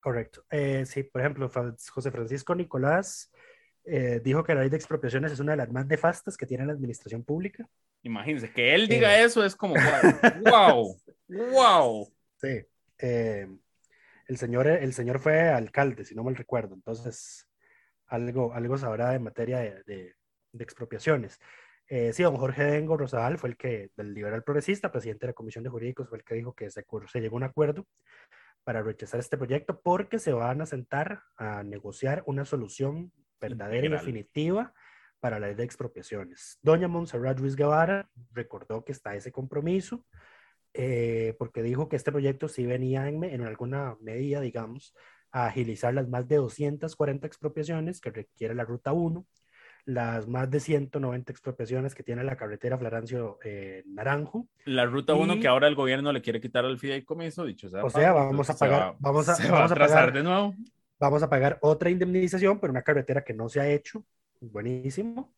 [0.00, 0.44] Correcto.
[0.50, 1.50] Eh, sí, por ejemplo,
[1.90, 3.32] José Francisco Nicolás
[3.84, 6.66] eh, dijo que la ley de expropiaciones es una de las más nefastas que tiene
[6.66, 7.68] la administración pública.
[8.02, 9.24] Imagínense, que él diga Eh.
[9.24, 9.74] eso es como,
[10.44, 10.96] wow,
[11.28, 12.12] wow.
[12.40, 12.64] Sí.
[12.98, 13.48] Eh,
[14.28, 17.48] el, señor, el señor fue alcalde, si no mal recuerdo, entonces
[18.06, 20.14] algo, algo sabrá de materia de, de-
[20.52, 21.38] de expropiaciones.
[21.88, 25.34] Eh, sí, don Jorge Dengo Rosal fue el que, del liberal progresista, presidente de la
[25.34, 27.86] Comisión de Jurídicos, fue el que dijo que se, se llegó a un acuerdo
[28.66, 34.02] para rechazar este proyecto porque se van a sentar a negociar una solución verdadera Integral.
[34.02, 34.74] y definitiva
[35.20, 36.58] para la ley de expropiaciones.
[36.62, 40.04] Doña Montserrat Ruiz Guevara recordó que está ese compromiso
[40.74, 44.96] eh, porque dijo que este proyecto sí venía en, en alguna medida, digamos,
[45.30, 49.24] a agilizar las más de 240 expropiaciones que requiere la Ruta 1,
[49.86, 54.48] las más de 190 expropiaciones que tiene la carretera Flarancio eh, Naranjo.
[54.64, 57.84] La ruta 1 que ahora el gobierno le quiere quitar al fideicomiso, dicho sea.
[57.84, 60.54] O sea, vamos a pagar, vamos a, vamos a, pagar de nuevo.
[60.98, 64.04] Vamos a pagar otra indemnización por una carretera que no se ha hecho.
[64.40, 65.34] Buenísimo.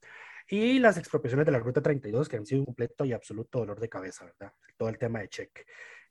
[0.49, 3.79] Y las expropiaciones de la ruta 32 que han sido un completo y absoluto dolor
[3.79, 4.55] de cabeza, ¿verdad?
[4.79, 5.67] Todo el tema de cheque.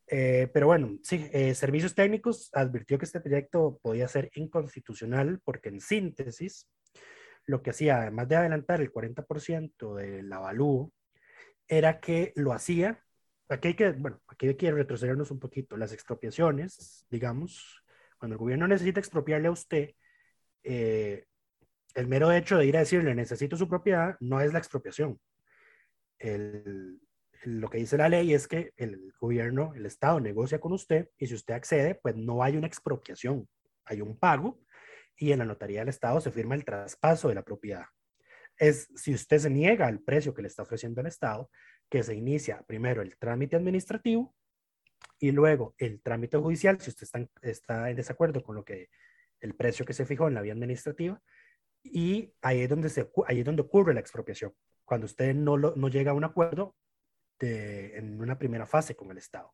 [0.05, 5.69] Eh, pero bueno, sí, eh, Servicios Técnicos advirtió que este proyecto podía ser inconstitucional porque
[5.69, 6.67] en síntesis
[7.47, 10.93] lo que hacía, además de adelantar el 40% del avalúo,
[11.67, 13.03] era que lo hacía,
[13.49, 17.83] aquí hay que, bueno, aquí hay que retrocedernos un poquito, las expropiaciones, digamos,
[18.19, 19.91] cuando el gobierno necesita expropiarle a usted,
[20.63, 21.25] eh,
[21.95, 25.19] el mero hecho de ir a decirle necesito su propiedad no es la expropiación.
[27.45, 31.27] lo que dice la ley es que el gobierno, el Estado negocia con usted y
[31.27, 33.47] si usted accede, pues no hay una expropiación,
[33.85, 34.59] hay un pago
[35.17, 37.85] y en la notaría del Estado se firma el traspaso de la propiedad.
[38.57, 41.49] Es si usted se niega al precio que le está ofreciendo el Estado,
[41.89, 44.35] que se inicia primero el trámite administrativo
[45.19, 48.89] y luego el trámite judicial, si usted está, está en desacuerdo con lo que
[49.39, 51.21] el precio que se fijó en la vía administrativa,
[51.83, 54.53] y ahí es donde, se, ahí es donde ocurre la expropiación,
[54.83, 56.75] cuando usted no, no llega a un acuerdo
[57.39, 59.53] de, en una primera fase con el Estado.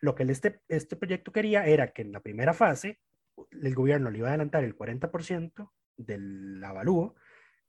[0.00, 3.00] Lo que este, este proyecto quería era que en la primera fase
[3.50, 7.16] el gobierno le iba a adelantar el 40% del avalúo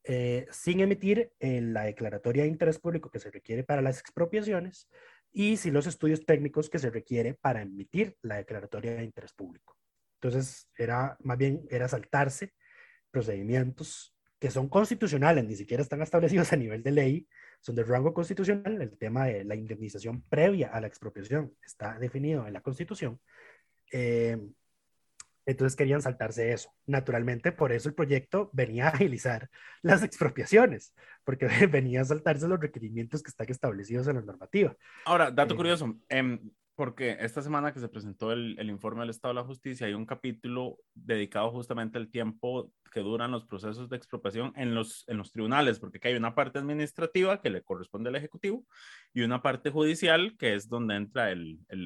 [0.04, 4.90] eh, sin emitir la declaratoria de interés público que se requiere para las expropiaciones
[5.32, 9.78] y sin los estudios técnicos que se requiere para emitir la declaratoria de interés público.
[10.22, 12.54] Entonces, era más bien era saltarse
[13.12, 17.28] procedimientos que son constitucionales, ni siquiera están establecidos a nivel de ley,
[17.60, 18.82] son de rango constitucional.
[18.82, 23.20] El tema de la indemnización previa a la expropiación está definido en la Constitución.
[23.92, 24.38] Eh,
[25.46, 26.72] entonces querían saltarse eso.
[26.86, 29.50] Naturalmente, por eso el proyecto venía a agilizar
[29.82, 34.76] las expropiaciones, porque venía a saltarse los requerimientos que están establecidos en la normativa.
[35.06, 36.40] Ahora, dato eh, curioso, eh,
[36.80, 39.94] porque esta semana que se presentó el, el, informe del Estado de la Justicia, hay
[39.94, 45.18] un capítulo dedicado justamente al tiempo que duran los procesos de expropiación en los, en
[45.18, 48.66] los tribunales, porque hay una parte administrativa que le corresponde al Ejecutivo
[49.14, 51.86] y una parte judicial que es donde entra el, el,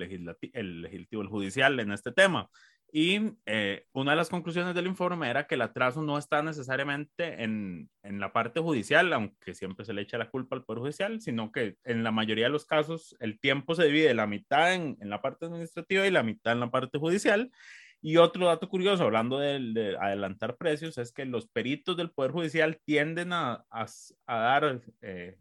[0.53, 2.47] el legislativo, el judicial en este tema.
[2.95, 7.43] Y eh, una de las conclusiones del informe era que el atraso no está necesariamente
[7.43, 11.19] en, en, la parte judicial, aunque siempre se le echa la culpa al Poder Judicial,
[11.19, 14.95] sino que en la mayoría de los casos el tiempo se divide la mitad en,
[15.01, 17.51] en la parte administrativa y la mitad en la parte judicial.
[17.99, 22.79] Y otro dato curioso, hablando de, adelantar precios, es que los peritos del Poder Judicial
[22.85, 23.87] tienden a, a,
[24.27, 25.39] a dar eh,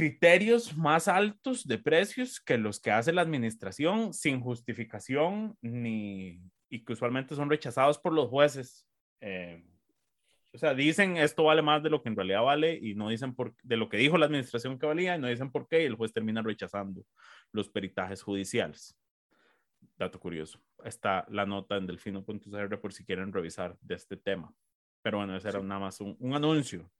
[0.00, 6.82] criterios más altos de precios que los que hace la administración sin justificación ni y
[6.86, 8.88] que usualmente son rechazados por los jueces.
[9.20, 9.62] Eh,
[10.54, 13.34] o sea, dicen esto vale más de lo que en realidad vale y no dicen
[13.34, 15.84] por, de lo que dijo la administración que valía y no dicen por qué y
[15.84, 17.04] el juez termina rechazando
[17.52, 18.96] los peritajes judiciales.
[19.98, 20.62] Dato curioso.
[20.82, 24.50] Está la nota en delfino.cr por si quieren revisar de este tema.
[25.02, 26.90] Pero bueno, ese era nada más un, un anuncio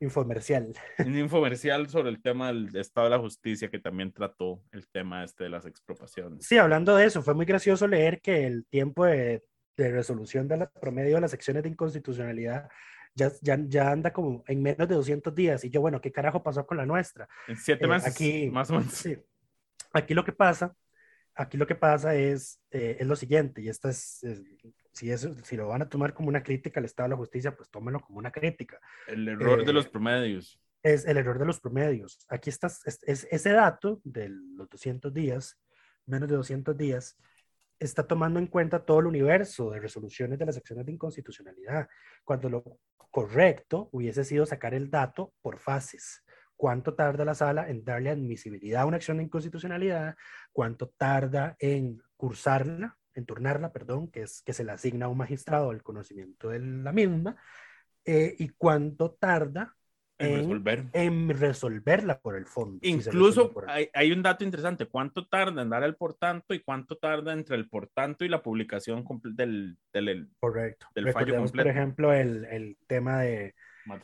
[0.00, 0.72] infomercial.
[0.98, 5.24] Un infomercial sobre el tema del Estado de la Justicia que también trató el tema
[5.24, 6.46] este de las expropiaciones.
[6.46, 9.42] Sí, hablando de eso, fue muy gracioso leer que el tiempo de,
[9.76, 12.68] de resolución de la promedio de las secciones de inconstitucionalidad
[13.14, 15.64] ya, ya, ya, anda como en menos de 200 días.
[15.64, 17.28] Y yo, bueno, ¿qué carajo pasó con la nuestra?
[17.48, 18.92] En siete eh, meses, aquí, más o menos.
[18.92, 19.16] Sí.
[19.92, 20.74] Aquí lo que pasa,
[21.34, 24.42] aquí lo que pasa es, eh, es lo siguiente, y esta es, es
[24.98, 27.54] si, eso, si lo van a tomar como una crítica al Estado de la Justicia,
[27.54, 28.80] pues tómenlo como una crítica.
[29.06, 30.60] El error de los eh, promedios.
[30.82, 32.18] Es el error de los promedios.
[32.28, 35.56] Aquí está es, ese dato de los 200 días,
[36.06, 37.16] menos de 200 días,
[37.78, 41.88] está tomando en cuenta todo el universo de resoluciones de las acciones de inconstitucionalidad,
[42.24, 42.64] cuando lo
[43.10, 46.24] correcto hubiese sido sacar el dato por fases.
[46.56, 50.16] ¿Cuánto tarda la sala en darle admisibilidad a una acción de inconstitucionalidad?
[50.50, 52.98] ¿Cuánto tarda en cursarla?
[53.18, 56.60] En turnarla, perdón, que es que se le asigna a un magistrado el conocimiento de
[56.60, 57.36] la misma,
[58.04, 59.74] eh, y cuánto tarda
[60.18, 60.84] en, resolver.
[60.92, 62.78] en resolverla por el fondo.
[62.82, 67.32] Incluso hay, un dato interesante, ¿cuánto tarda en dar el por tanto y cuánto tarda
[67.32, 70.86] entre el por tanto y la publicación del, del, Correcto.
[70.94, 71.68] del fallo completo?
[71.68, 73.54] Por ejemplo, el, el tema de...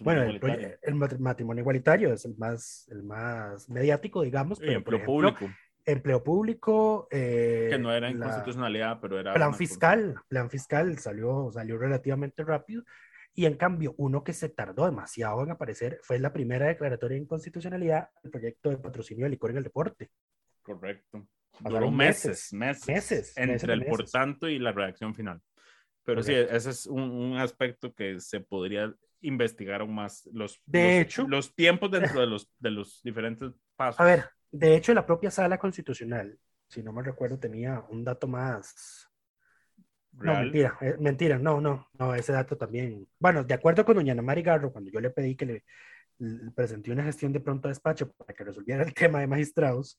[0.01, 4.61] bueno, el, matrimonio igualitario es el más, el más mediático, digamos.
[4.61, 5.51] pero, por ejemplo, público
[5.87, 7.09] empleo público.
[7.11, 9.35] Eh, que no era inconstitucionalidad, pero era.
[9.35, 12.85] Plan fiscal, plan fiscal salió, salió relativamente rápido.
[13.37, 17.23] Y en cambio, uno que se tardó demasiado en aparecer fue la primera declaratoria de
[17.23, 20.11] inconstitucionalidad del proyecto de patrocinio de licor en el deporte.
[20.63, 21.27] Correcto.
[21.61, 23.91] Duró meses, meses, meses, entre meses, el meses.
[23.97, 25.41] por tanto y la redacción final.
[26.05, 26.57] Pero sí, Correcto.
[26.57, 30.29] ese es un, un aspecto que se podría investigar aún más.
[30.33, 34.01] Los, De los- hecho- los tiempos dentro de los, de los diferentes pasos.
[34.01, 34.25] A ver,
[34.57, 36.39] de hecho, la propia sala constitucional,
[36.69, 39.11] si no me recuerdo, tenía un dato más.
[40.13, 43.09] No, mentira, eh, mentira, no, no, no, ese dato también.
[43.19, 45.65] Bueno, de acuerdo con doña Ana Mari Garro, cuando yo le pedí que le,
[46.19, 49.99] le presenté una gestión de pronto despacho para que resolviera el tema de magistrados,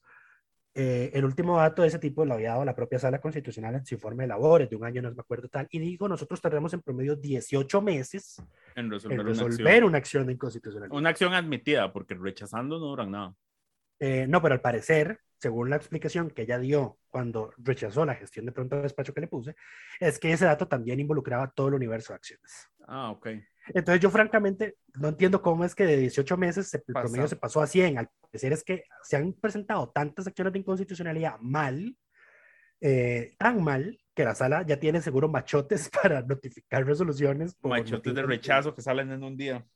[0.72, 3.84] eh, el último dato de ese tipo lo había dado la propia sala constitucional en
[3.84, 6.72] su informe de labores de un año, no me acuerdo tal, y dijo, nosotros tardamos
[6.72, 8.42] en promedio 18 meses
[8.74, 9.84] en resolver, en una resolver acción.
[9.84, 10.98] una acción de inconstitucionalidad.
[10.98, 13.34] Una acción admitida, porque rechazando no duran nada.
[13.98, 18.46] Eh, no, pero al parecer, según la explicación que ella dio cuando rechazó la gestión
[18.46, 19.54] de pronto despacho que le puse,
[20.00, 22.68] es que ese dato también involucraba todo el universo de acciones.
[22.86, 23.28] Ah, ok.
[23.74, 27.04] Entonces yo francamente no entiendo cómo es que de 18 meses se- el Pasa.
[27.04, 27.98] promedio se pasó a 100.
[27.98, 31.96] Al parecer es que se han presentado tantas acciones de inconstitucionalidad mal,
[32.80, 37.56] eh, tan mal, que la sala ya tiene seguro machotes para notificar resoluciones.
[37.62, 39.66] Machotes de rechazo que salen en un día.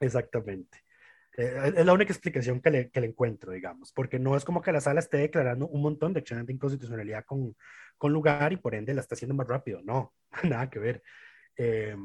[0.00, 0.78] Exactamente.
[1.36, 4.60] Eh, es la única explicación que le, que le encuentro, digamos, porque no es como
[4.60, 7.56] que la sala esté declarando un montón de acciones de inconstitucionalidad con,
[7.96, 9.80] con lugar y por ende la está haciendo más rápido.
[9.82, 10.12] No,
[10.44, 11.02] nada que ver.
[11.56, 11.96] Eh,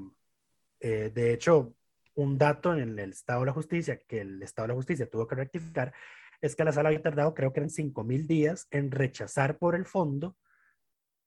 [0.80, 1.76] eh, de hecho,
[2.16, 5.28] un dato en el, Estado de la Justicia que el Estado de la Justicia tuvo
[5.28, 5.94] que rectificar
[6.42, 9.86] es que la sala había tardado, creo que eran 5.000 días, en rechazar por el
[9.86, 10.38] fondo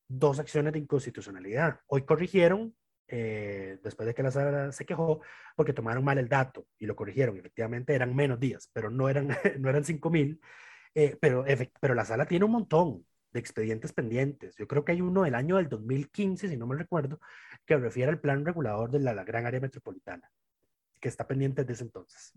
[0.08, 1.80] dos acciones de inconstitucionalidad.
[1.86, 2.74] Hoy corrigieron,
[3.10, 5.20] eh, después de que la sala se quejó,
[5.56, 7.36] porque tomaron mal el dato y lo corrigieron.
[7.36, 10.38] Efectivamente eran menos días, pero no eran, no eran 5.000.
[10.94, 11.44] Eh, pero,
[11.80, 14.56] pero la sala tiene un montón de expedientes pendientes.
[14.56, 17.20] Yo creo que hay uno del año del 2015, si no me recuerdo,
[17.66, 20.30] que refiere al plan regulador de la, la gran área metropolitana,
[21.00, 22.32] que está pendiente desde entonces.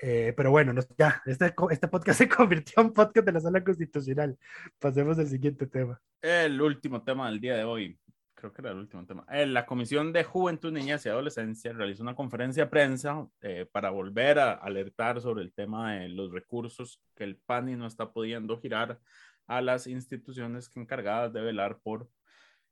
[0.00, 3.62] Eh, pero bueno, nos- ya, este, este podcast se convirtió en podcast de la sala
[3.64, 4.38] constitucional.
[4.78, 6.00] Pasemos al siguiente tema.
[6.22, 7.98] El último tema del día de hoy,
[8.38, 9.26] creo que era el último tema.
[9.30, 13.90] Eh, la Comisión de Juventud, Niñez y Adolescencia realizó una conferencia de prensa eh, para
[13.90, 18.60] volver a alertar sobre el tema de los recursos que el PANI no está pudiendo
[18.60, 19.00] girar
[19.48, 22.08] a las instituciones encargadas de velar por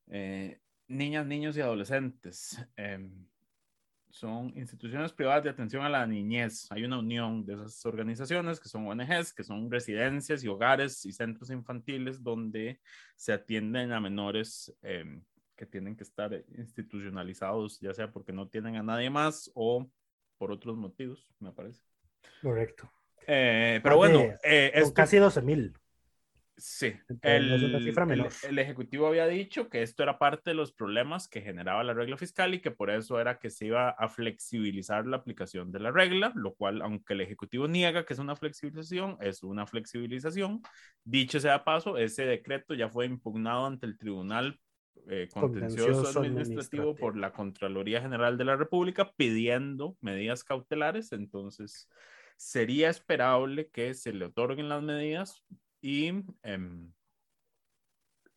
[0.08, 2.64] eh, niñas, niños y adolescentes.
[2.76, 3.26] Em,
[4.10, 6.70] son instituciones privadas de atención a la niñez.
[6.70, 11.12] Hay una unión de esas organizaciones que son ONGs, que son residencias y hogares y
[11.12, 12.80] centros infantiles donde
[13.16, 15.20] se atienden a menores eh,
[15.56, 19.90] que tienen que estar institucionalizados, ya sea porque no tienen a nadie más o
[20.38, 21.82] por otros motivos, me parece.
[22.42, 22.90] Correcto.
[23.26, 25.72] Eh, pero bueno, eh, esto- casi 12 mil.
[26.58, 28.32] Sí, el, el- menor.
[28.48, 32.16] el Ejecutivo había dicho que esto era parte de los problemas que generaba la regla
[32.16, 35.90] fiscal y que por eso era que se iba a flexibilizar la aplicación de la
[35.90, 40.62] regla, lo cual, aunque el Ejecutivo niega que es una flexibilización, es una flexibilización.
[41.04, 44.58] Dicho sea paso, ese decreto ya fue impugnado ante el Tribunal
[45.08, 46.96] eh, Contencioso Contencioso Administrativo Administrativo.
[46.96, 51.88] por la Contraloría General de la República pidiendo medidas cautelares, entonces
[52.36, 55.42] sería esperable que se le otorguen las medidas
[55.80, 56.08] y
[56.42, 56.92] em,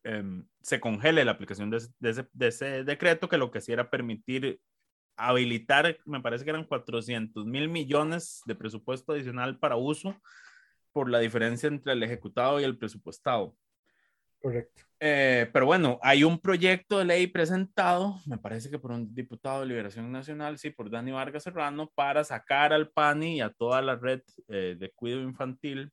[0.04, 3.58] em, se congele la aplicación de, ese- de ese, de ese decreto que lo que
[3.58, 4.60] hacía era permitir
[5.16, 10.16] habilitar, me parece que eran 400 mil millones de presupuesto adicional para uso
[10.92, 13.54] por la diferencia entre el ejecutado y el presupuestado.
[14.40, 14.82] Correcto.
[15.02, 19.60] Eh, pero bueno, hay un proyecto de ley presentado, me parece que por un diputado
[19.60, 23.80] de Liberación Nacional, sí, por Dani Vargas Serrano, para sacar al PANI y a toda
[23.80, 25.90] la red eh, de cuidado infantil,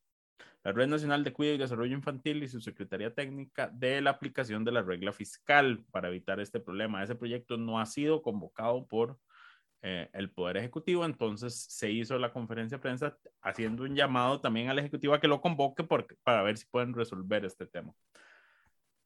[0.68, 4.66] la Red Nacional de Cuidado y Desarrollo Infantil y su Secretaría Técnica de la aplicación
[4.66, 7.02] de la regla fiscal para evitar este problema.
[7.02, 9.18] Ese proyecto no ha sido convocado por
[9.82, 14.68] eh, el Poder Ejecutivo, entonces se hizo la conferencia de prensa haciendo un llamado también
[14.68, 17.94] al Ejecutivo a que lo convoque para ver si pueden resolver este tema.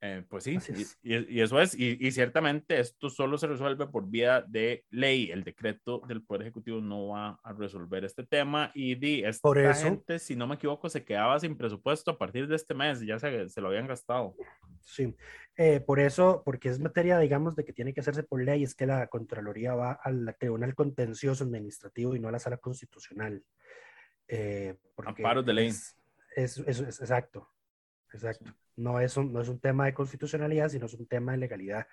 [0.04, 1.00] Eh, pues sí, y, es.
[1.04, 5.30] y- y eso es, y, y ciertamente esto solo se resuelve por vía de ley.
[5.30, 9.60] El decreto del Poder Ejecutivo no va a resolver este tema y di, esta Por
[9.60, 13.00] eso- gente, si no me equivoco, se quedaba sin presupuesto a partir de este mes,
[13.02, 14.36] ya se, se lo habían gastado.
[14.80, 15.16] Sí,
[15.56, 18.74] Eh, por eso, porque es materia, digamos, de que tiene que hacerse por ley, es
[18.74, 23.44] que la Contraloría va al Tribunal Contencioso Administrativo y no a la Sala Constitucional.
[24.28, 24.76] Eh,
[25.06, 25.68] Amparos de ley.
[25.68, 25.96] Es,
[26.36, 27.48] es- es- es- exacto,
[28.14, 28.52] exacto.
[28.82, 31.88] No, es un, no es un tema de constitucionalidad, sino es un tema de legalidad.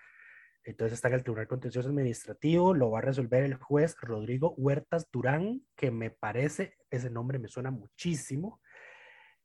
[0.64, 5.10] Entonces está en el Tribunal Contencioso Administrativo, lo va a resolver el juez Rodrigo Huertas
[5.10, 8.60] Durán, que me parece, ese nombre me suena muchísimo.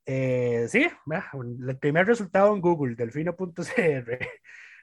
[0.06, 0.86] Eh, sí,
[1.68, 4.18] el primer resultado en Google, delfino.cr.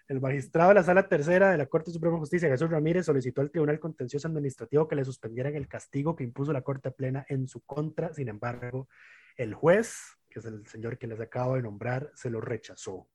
[0.08, 3.42] El magistrado de la Sala Tercera de la Corte Suprema de Justicia, Jesús Ramírez, solicitó
[3.42, 7.46] al Tribunal Contencioso Administrativo que le suspendieran el castigo que impuso la Corte Plena en
[7.46, 8.12] su contra.
[8.12, 8.88] Sin embargo,
[9.36, 13.08] el juez que es el señor que les acabo de nombrar, se lo rechazó.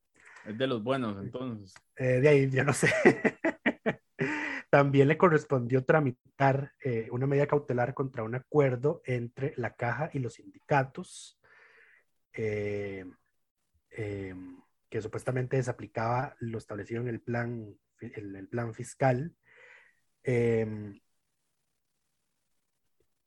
[0.45, 1.74] Es de los buenos, entonces.
[1.95, 2.91] Eh, de ahí, ya no sé.
[4.70, 10.20] También le correspondió tramitar eh, una medida cautelar contra un acuerdo entre la caja y
[10.20, 11.39] los sindicatos,
[12.34, 13.05] eh,
[13.91, 19.34] em, que supuestamente desaplicaba lo establecido en el plan, el plan fiscal.
[20.24, 20.99] Em,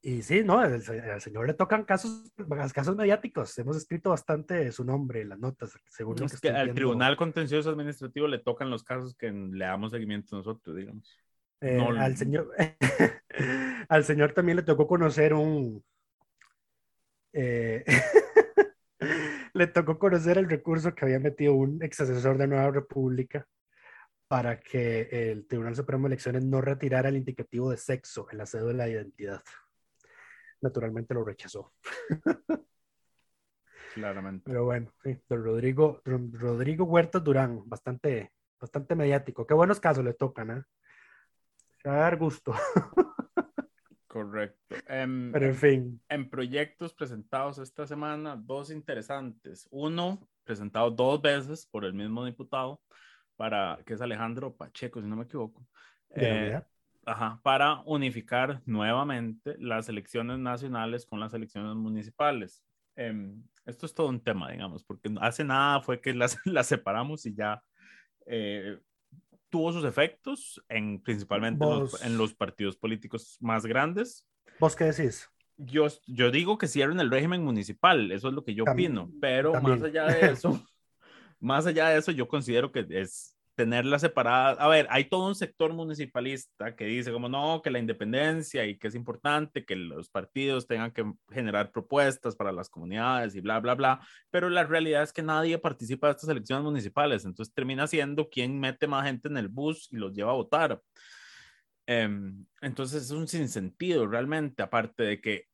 [0.00, 0.80] y sí, no, al,
[1.20, 2.32] señor le tocan casos,
[2.72, 3.58] casos mediáticos.
[3.58, 8.28] Hemos escrito bastante su nombre en las notas, según lo que, al Tribunal Contencioso Administrativo
[8.28, 11.18] le tocan los casos que le damos seguimiento nosotros, digamos.
[11.60, 12.48] Eh, al, señor,
[13.88, 15.82] al señor también le tocó conocer un...
[17.32, 17.84] Eh,
[19.52, 23.48] le tocó conocer el recurso que había metido un ex asesor de Nueva República
[24.28, 28.46] para que el Tribunal Supremo de Elecciones no retirara el indicativo de sexo en la
[28.46, 29.42] cédula de identidad
[30.60, 31.72] naturalmente lo rechazó.
[33.94, 34.44] Claramente.
[34.44, 39.46] Pero bueno, sí, don Rodrigo, Rodrigo Huerta Durán, bastante, bastante mediático.
[39.46, 40.62] Qué buenos casos le tocan, ¿eh?
[41.82, 42.52] Se va a dar gusto.
[44.06, 44.74] Correcto.
[44.86, 46.02] Em, Pero en fin.
[46.08, 49.68] En proyectos presentados esta semana, dos interesantes.
[49.70, 52.80] Uno, presentado dos veces por el mismo diputado,
[53.36, 55.66] para, que es Alejandro Pacheco, si no me equivoco.
[56.08, 56.62] De
[57.08, 62.62] Ajá, para unificar nuevamente las elecciones nacionales con las elecciones municipales.
[62.96, 67.24] Em, esto es todo un tema, digamos, porque hace nada fue que las, las separamos
[67.24, 67.62] y ya
[68.26, 68.78] eh,
[69.48, 71.64] tuvo sus efectos, en, principalmente
[72.02, 74.26] en los, partidos políticos más grandes.
[74.60, 75.30] ¿Vos qué decís?
[75.56, 79.58] Yo, yo digo que cierren el régimen municipal, eso es lo que yo opino, pero
[79.62, 80.62] más allá de eso,
[81.40, 84.52] más allá de eso, yo considero que es tenerla separada.
[84.52, 88.78] A ver, hay todo un sector municipalista que dice como no, que la independencia y
[88.78, 93.58] que es importante que los partidos tengan que generar propuestas para las comunidades y bla,
[93.58, 94.00] bla, bla,
[94.30, 98.60] pero la realidad es que nadie participa de estas elecciones municipales, entonces termina siendo quien
[98.60, 100.80] mete más gente en el bus y los lleva a votar.
[101.84, 105.46] Em, entonces es un sinsentido realmente, aparte de que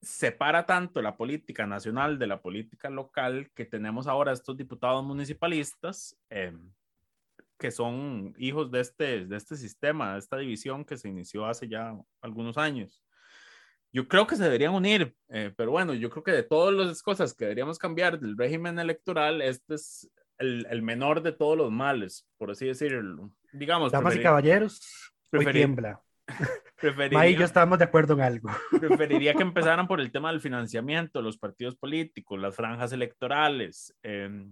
[0.00, 6.16] separa tanto la política nacional de la política local que tenemos ahora estos diputados municipalistas.
[6.30, 6.54] Eh,
[7.58, 11.68] que son hijos de este, de este sistema, de esta división que se inició hace
[11.68, 13.02] ya algunos años.
[13.92, 17.02] Yo creo que se deberían unir, eh, pero bueno, yo creo que de todas las
[17.02, 21.72] cosas que deberíamos cambiar del régimen electoral, este es el, el menor de todos los
[21.72, 23.30] males, por así decirlo.
[23.52, 23.90] Digamos.
[23.90, 26.00] Damas y caballeros, hoy tiembla.
[26.80, 28.50] Preferiría, y yo estábamos de acuerdo en algo.
[28.80, 33.96] Preferiría que empezaran por el tema del financiamiento, los partidos políticos, las franjas electorales.
[34.02, 34.46] Eh,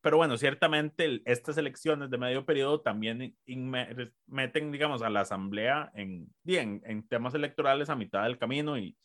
[0.00, 3.36] pero bueno, ciertamente estas elecciones de medio periodo también
[4.26, 8.96] meten, digamos, a la Asamblea en, bien, en temas electorales a mitad del camino y,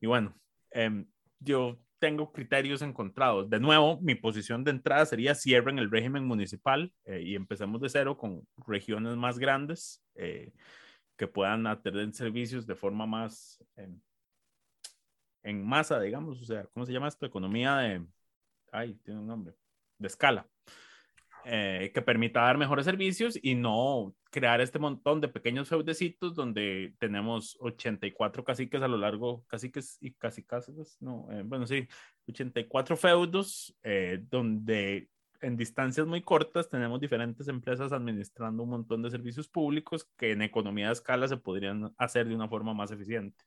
[0.00, 0.34] y bueno,
[0.72, 1.06] em,
[1.38, 3.48] yo tengo criterios encontrados.
[3.48, 7.88] De nuevo, mi posición de entrada sería cierren el régimen municipal eh, y empecemos de
[7.88, 10.52] cero con regiones más grandes eh,
[11.16, 14.00] que puedan atender servicios de forma más em,
[15.42, 17.26] en masa, digamos, o sea, ¿cómo se llama esto?
[17.26, 18.06] Economía de...
[18.72, 19.54] Ay, tiene un nombre
[20.00, 20.48] de escala,
[21.44, 26.94] eh, que permita dar mejores servicios y no crear este montón de pequeños feudecitos donde
[26.98, 30.44] tenemos 84 caciques a lo largo, caciques y casi
[31.00, 31.86] no, eh, bueno, sí,
[32.28, 35.08] 84 feudos eh, donde
[35.40, 40.42] en distancias muy cortas tenemos diferentes empresas administrando un montón de servicios públicos que en
[40.42, 43.42] economía de escala se podrían hacer de una forma más eficiente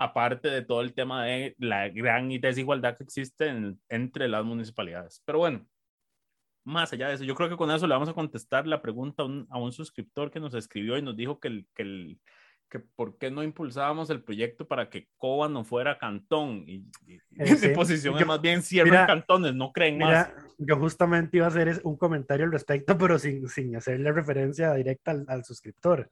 [0.00, 3.52] aparte de todo el tema de la gran desigualdad que existe
[3.90, 5.22] entre las municipalidades.
[5.26, 5.66] Pero bueno,
[6.64, 9.24] más allá de eso, yo creo que con eso le vamos a contestar la pregunta
[9.24, 12.20] a un, suscriptor que nos escribió y nos dijo que, el, que, el,
[12.70, 16.64] que por qué no impulsábamos el proyecto para que Coba no fuera cantón.
[16.66, 20.32] Y, y, eh, posición es más bien cierren cantones, no creen más.
[20.56, 25.10] Yo justamente iba a hacer un comentario al respecto, pero sin, sin hacerle referencia directa
[25.10, 26.10] al, al suscriptor.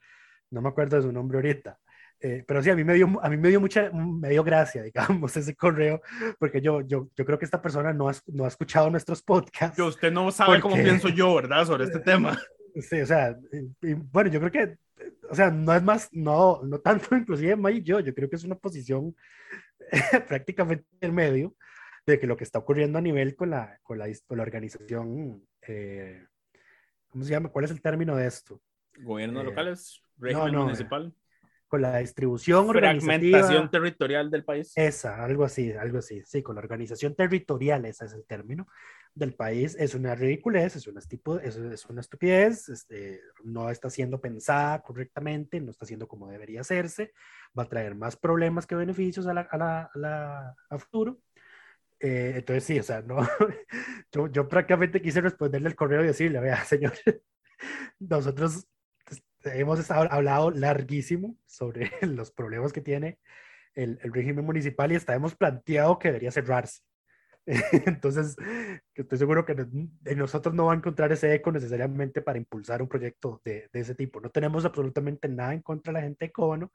[0.51, 1.79] No me acuerdo de su nombre ahorita.
[2.21, 4.83] Eh, pero sí, a mí me dio, a mí me dio mucha, me dio gracia,
[4.83, 6.03] digamos, ese correo,
[6.39, 9.77] porque yo, yo, yo creo que esta persona no ha, no ha escuchado nuestros podcasts.
[9.77, 11.65] Que usted no sabe cómo pienso yo, ¿verdad?
[11.65, 12.39] Sobre este tema.
[12.75, 13.37] Sí, o sea,
[14.13, 14.79] bueno, yo creo que,
[15.31, 18.37] o sea, no es más, no, no tanto inclusive May y yo, yo creo que
[18.37, 19.15] es una posición
[20.29, 21.55] prácticamente en medio
[22.05, 25.43] de que lo que está ocurriendo a nivel con la, con la, con la organización,
[25.67, 26.25] eh,
[27.09, 27.51] ¿cómo se llama?
[27.51, 28.61] ¿Cuál es el término de esto?
[28.99, 31.15] Gobiernos eh, locales, régimen no, municipal
[31.69, 34.73] con la distribución fragmentación territorial del país.
[34.75, 38.67] Esa, algo así, algo así, sí, con la organización territorial, ese es el término
[39.15, 43.91] del país, es una ridiculez, es, una, tipo, es, es una estupidez, este, no está
[43.91, 47.13] siendo pensada correctamente, no está siendo como debería hacerse,
[47.57, 51.19] va a traer más problemas que beneficios a, la, a, la, a, la, a futuro.
[52.01, 53.19] Eh, entonces sí, o sea, no,
[54.13, 56.93] yo, yo prácticamente quise responderle el correo y decirle, vea, señor,
[57.99, 58.67] nosotros
[59.45, 63.19] hemos estado, hablado larguísimo sobre los problemas que tiene
[63.75, 66.83] el, el régimen municipal y hasta hemos planteado que debería cerrarse.
[67.87, 68.37] Entonces,
[68.95, 72.89] estoy seguro que en nosotros no va a encontrar ese eco necesariamente para impulsar un
[72.89, 74.21] proyecto de, de, ese tipo.
[74.21, 76.73] No tenemos absolutamente nada en contra de la gente de Cóbano,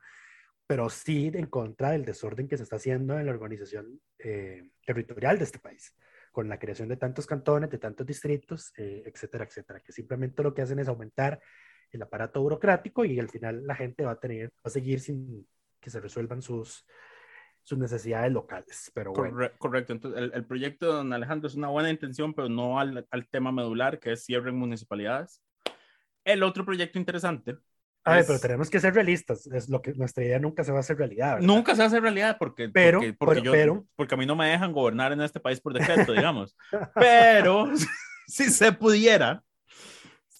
[0.66, 5.38] pero sí en contra del desorden que se está haciendo en la organización eh, territorial
[5.38, 5.96] de este país,
[6.32, 10.56] con la creación de tantos cantones, de tantos distritos, eh, etcétera, etcétera, que simplemente lo
[10.56, 11.40] que hacen es aumentar
[11.94, 15.48] el aparato burocrático y al final la gente va a tener, va a seguir sin
[15.80, 16.86] que se resuelvan sus,
[17.64, 18.92] sus necesidades locales.
[18.94, 19.50] Pero bueno.
[19.58, 23.08] correcto, entonces el, el, proyecto de don Alejandro es una buena intención, pero no al,
[23.10, 25.42] al tema medular, que es cierre en municipalidades.
[26.24, 27.58] El otro proyecto interesante.
[28.06, 29.48] A ver, pero tenemos que ser realistas.
[29.48, 31.36] Es lo que nuestra idea nunca se va a hacer realidad.
[31.36, 31.48] ¿verdad?
[31.48, 34.18] Nunca se va a hacer realidad porque, pero, porque, porque pero, yo, pero, porque a
[34.18, 36.58] mí no me dejan gobernar en este país por decreto, digamos.
[36.96, 37.72] pero
[38.28, 39.42] si se pudiera,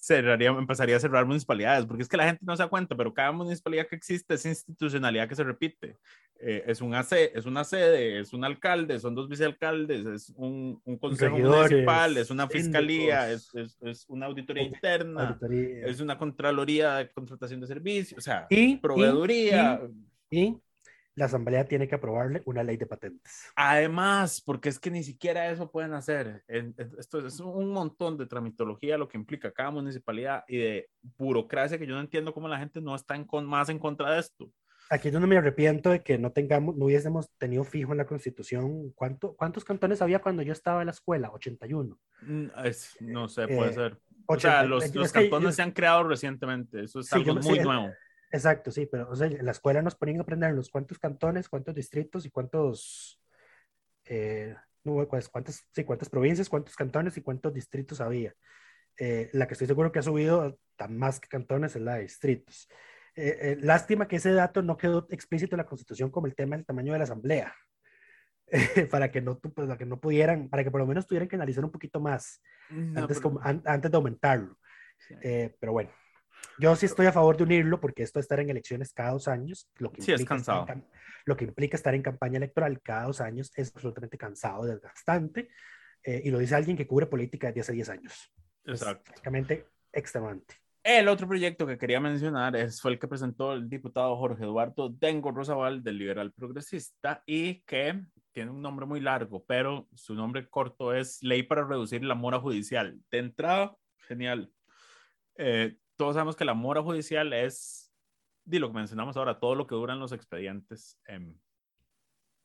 [0.04, 3.14] cerraría, empezaría a cerrar municipalidades, porque es que la gente no se da cuenta, pero
[3.14, 5.96] cada municipalidad que existe es institucionalidad que se repite.
[6.38, 10.80] Eh, es, un AC, es una sede, es un alcalde, son dos vicealcaldes, es un,
[10.84, 15.86] un consejo Regidores, municipal, es una fiscalía, es, es, es, una auditoría interna, Auditoría.
[15.86, 19.80] es una contraloría de contratación de servicios, o sea, Y- proveeduría.
[20.30, 20.56] Y
[21.16, 23.44] la asamblea tiene que aprobarle una ley de patentes.
[23.54, 26.42] Además, porque es que ni siquiera eso pueden hacer.
[26.98, 31.86] Esto es un montón de tramitología lo que implica cada municipalidad y de burocracia que
[31.86, 34.50] yo no entiendo cómo la gente no está en con, más en contra de esto.
[34.90, 38.04] Aquí es donde me arrepiento de que no tengamos, no hubiésemos tenido fijo en la
[38.06, 38.90] constitución.
[38.94, 41.30] ¿Cuánto, ¿Cuántos cantones había cuando yo estaba en la escuela?
[41.32, 41.98] 81.
[42.20, 43.98] Mm, es- no sé, puede Eh, ser.
[44.26, 44.64] O sea, 80.
[44.64, 46.82] los, los que cantones yo- se han creado recientemente.
[46.84, 47.90] Eso es Sí, algo yo- sí, muy el- nuevo.
[48.34, 51.48] Exacto, sí, pero o sea, en la escuela nos ponían a aprender los cuántos cantones,
[51.48, 53.20] cuántos distritos y cuántos,
[54.06, 58.34] eh, no, cuántas, cuántas, sí, cuántas provincias, cuántos cantones y cuántos distritos había.
[58.98, 62.02] Eh, la que estoy seguro que ha subido tan más que cantones es la de
[62.02, 62.68] distritos.
[63.16, 66.56] Eh, eh, lástima que ese dato no quedó explícito en la Constitución como el tema
[66.56, 67.54] del tamaño de la Asamblea,
[68.90, 71.36] para que no, tu- para que no pudieran, para que por lo menos tuvieran que
[71.36, 74.58] analizar un poquito más No, antes, pero- como- an- antes de aumentarlo.
[74.98, 75.14] Sí.
[75.22, 75.90] Eh, pero bueno,
[76.58, 79.28] yo sí estoy a favor de unirlo porque esto de estar en elecciones cada dos
[79.28, 80.90] años, lo que, Sí, es implica estar en cansado.
[81.26, 85.48] lo que implica estar en campaña electoral cada dos años es absolutamente cansado, desgastante,
[86.02, 88.32] eh, y lo dice alguien que cubre política desde hace 10 años.
[88.66, 89.04] Exacto.
[89.04, 90.54] prácticamente extenuante.
[90.82, 94.90] El otro proyecto que quería mencionar es, fue el que presentó el diputado Jorge Eduardo
[94.90, 100.48] Dengo Rosabal del Liberal Progresista y que tiene un nombre muy largo, pero su nombre
[100.48, 103.00] corto es Ley para reducir la mora judicial.
[103.10, 103.74] De entrada,
[104.08, 104.50] genial.
[105.36, 107.92] Eh, todos sabemos que la mora judicial es,
[108.44, 111.40] di lo que mencionamos ahora, todo lo que duran los expedientes en,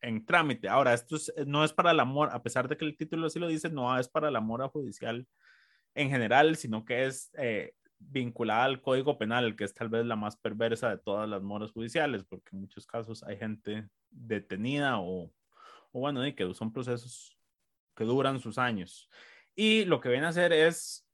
[0.01, 0.69] en trámite.
[0.69, 3.39] Ahora, esto es- no es para la mora, a pesar de que el título así
[3.39, 5.27] lo dice, no es para la mora judicial
[5.95, 10.15] en general, sino que es eh, vinculada al Código Penal, que es tal vez la
[10.15, 15.23] más perversa de todas las moras judiciales, porque en muchos casos hay gente detenida o,
[15.91, 17.35] o bueno, y que son procesos
[17.95, 19.09] que duran sus años.
[19.55, 21.08] Y lo que viene a hacer es,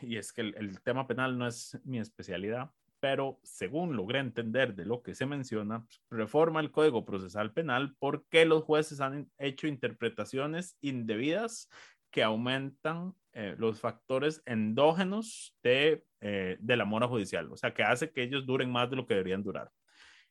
[0.00, 2.70] y es que el, tema penal no es mi especialidad,
[3.00, 8.44] pero según logré entender de lo que se menciona, reforma el Código Procesal Penal porque
[8.44, 11.68] los jueces han hecho interpretaciones indebidas
[12.10, 17.82] que aumentan eh, los factores endógenos de, eh, de la mora judicial, o sea, que
[17.82, 19.70] hace que ellos duren más de lo que deberían durar.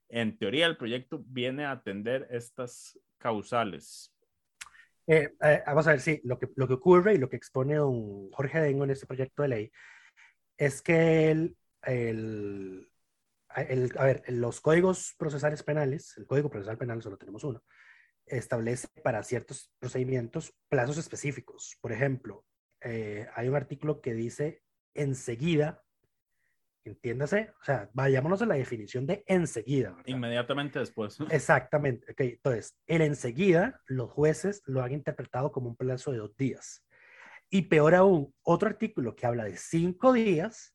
[0.07, 4.13] En teoría, el proyecto viene a atender estas causales.
[5.07, 7.75] Eh, eh, vamos a ver, sí, lo que, lo que ocurre y lo que expone
[7.75, 9.71] don Jorge Dengo en este proyecto de ley
[10.57, 12.89] es que el, el,
[13.55, 17.63] el- a ver, los códigos procesales penales, el código procesal penal solo tenemos uno,
[18.25, 21.77] establece para ciertos procedimientos plazos específicos.
[21.81, 22.45] Por ejemplo,
[22.81, 24.63] eh, hay un artículo que dice
[24.95, 25.83] enseguida,
[26.83, 29.89] entiéndase, o sea, vayámonos a la definición de enseguida.
[29.89, 30.07] ¿verdad?
[30.07, 31.17] Inmediatamente después.
[31.29, 32.13] Exactamente.
[32.17, 36.83] Entonces, el enseguida, los jueces lo han interpretado como un plazo de dos días.
[37.49, 40.73] Y peor aún, otro artículo que habla de cinco días,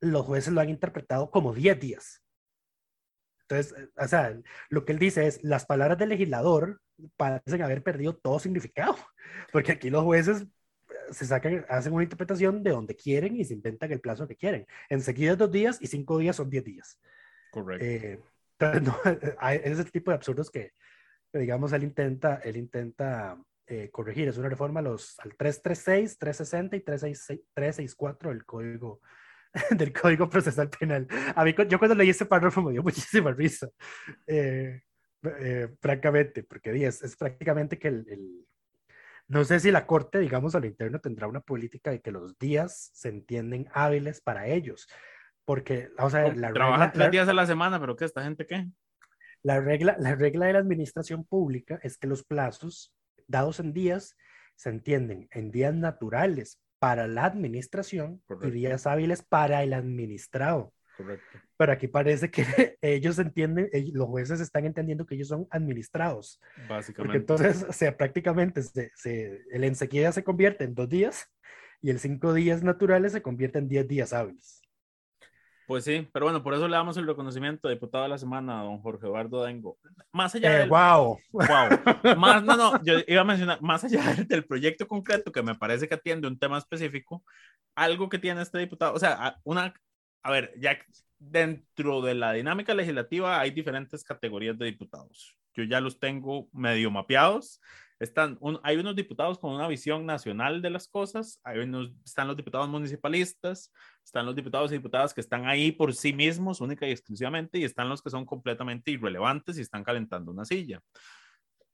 [0.00, 2.22] los jueces lo han interpretado como diez días.
[3.42, 6.80] Entonces, eh, o sea, lo que él dice es, las palabras del legislador
[7.16, 8.96] parecen haber perdido todo significado,
[9.52, 10.46] porque aquí los jueces
[11.10, 14.66] se sacan, hacen una interpretación de donde quieren y se inventan el plazo que quieren.
[14.88, 17.00] Enseguida es dos días y cinco días son diez días.
[17.50, 17.84] Correcto.
[17.84, 18.20] Eh,
[18.82, 18.98] no,
[19.38, 20.72] hay ese tipo de absurdos que,
[21.32, 24.28] digamos, él intenta, él intenta eh, corregir.
[24.28, 29.00] Es una reforma a los, al 336, 360 y 366 364 del código,
[29.70, 31.06] del código procesal penal.
[31.34, 33.68] A mí, yo cuando leí este párrafo me dio muchísima risa.
[34.26, 34.80] Eh,
[35.22, 38.47] eh, francamente, porque es, es prácticamente que el, el,
[39.28, 42.38] no sé si la Corte, digamos, a lo interno tendrá una política de que los
[42.38, 44.88] días se entienden hábiles para ellos,
[45.44, 48.06] porque, vamos a ver, la Trabajan tres días a la semana, pero ¿qué?
[48.06, 48.66] ¿Esta gente qué?
[49.42, 52.94] La regla, la regla de la administración pública es que los plazos
[53.26, 54.16] dados en días
[54.56, 60.72] se entienden en días naturales para la administración y días hábiles para el administrado.
[60.98, 61.38] Correcto.
[61.56, 62.42] Pero aquí parece que
[62.82, 66.40] ellos entienden, los jueces están entendiendo que ellos son administrados.
[66.68, 66.96] Básicamente.
[66.96, 71.30] Porque entonces, o sea, prácticamente se, se, el enseguida se convierte en dos días
[71.80, 74.60] y el cinco días naturales se convierte en diez días hábiles.
[75.68, 78.60] Pues sí, pero bueno, por eso le damos el reconocimiento de diputado de la semana
[78.60, 79.78] a don Jorge Eduardo Dengo.
[80.10, 80.68] Más allá eh, del...
[80.68, 81.20] Wow.
[81.30, 81.46] Wow.
[82.18, 85.86] Más, no, no, yo iba a mencionar, más allá del proyecto concreto que me parece
[85.86, 87.22] que atiende un tema específico,
[87.76, 89.74] algo que tiene este diputado, o sea, una,
[90.22, 90.78] a ver, ya
[91.18, 95.36] dentro de la dinámica legislativa hay diferentes categorías de diputados.
[95.54, 97.60] Yo ya los tengo medio mapeados
[97.98, 102.36] están hay unos diputados con una visión nacional de las cosas, hay unos, están los
[102.36, 103.72] diputados municipalistas,
[104.04, 107.64] están los diputados y diputadas que están ahí por sí mismos, única y exclusivamente, y
[107.64, 110.80] están los que son completamente irrelevantes y están calentando una silla.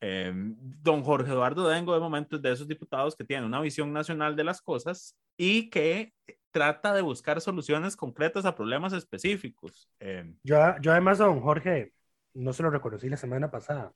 [0.00, 3.92] Em, don Jorge Eduardo Dengo de momento es de esos diputados que tienen una visión
[3.92, 6.12] nacional de las cosas y que
[6.54, 9.90] trata de buscar soluciones concretas a problemas específicos.
[9.98, 11.92] Em, yo, yo además a don Jorge
[12.32, 13.92] no se lo reconocí la semana pasada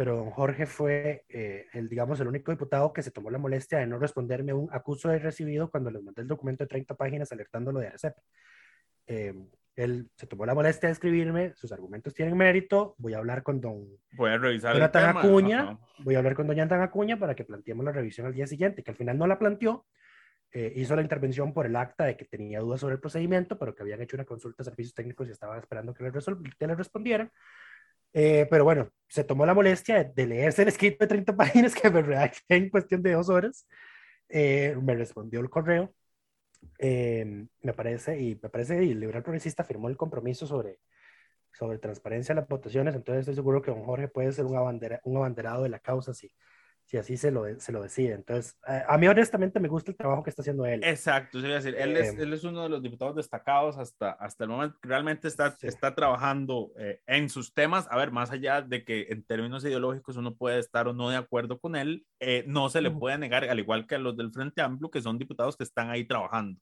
[0.00, 3.80] pero don Jorge fue, eh, el, digamos, el único diputado que se tomó la molestia
[3.80, 7.30] de no responderme un acuso de recibido cuando les mandé el documento de 30 páginas
[7.32, 8.14] alertándolo de ARCEP.
[9.06, 9.34] Eh,
[9.76, 13.60] él se tomó la molestia de escribirme, sus argumentos tienen mérito, voy a hablar con
[13.60, 17.44] don voy a revisar Jonathan Acuña, voy a hablar con don Jonathan Acuña para que
[17.44, 19.84] planteemos la revisión al día siguiente, que al final no la planteó,
[20.52, 23.74] eh, hizo la intervención por el acta de que tenía dudas sobre el procedimiento, pero
[23.74, 26.74] que habían hecho una consulta a servicios técnicos y estaba esperando que le, que le
[26.74, 27.30] respondieran.
[28.12, 31.90] Eh, pero bueno, se tomó la molestia de, leerse el escrito de 30 páginas que
[31.90, 33.66] me redacté en cuestión de dos horas.
[34.28, 35.94] Eh, me respondió el correo.
[36.78, 40.80] Eh, me parece, y me parece, y el liberal progresista firmó el compromiso sobre,
[41.52, 42.94] sobre transparencia en las votaciones.
[42.94, 46.14] Entonces, estoy seguro que don Jorge puede ser un, abandera, un abanderado de la causa
[46.14, 46.32] si,
[46.90, 48.14] si así se lo, se lo decide.
[48.14, 50.82] Entonces, a mí honestamente me gusta el trabajo que está haciendo él.
[50.82, 54.76] Exacto, decir, él, es, él es uno de los diputados destacados hasta, hasta el momento,
[54.82, 59.22] realmente está, está trabajando eh, en sus temas, a ver, más allá de que en
[59.22, 62.90] términos ideológicos uno puede estar o no de acuerdo con él, eh, no se le
[62.90, 65.90] puede negar, al igual que a los del Frente Amplio, que son diputados que están
[65.90, 66.58] ahí trabajando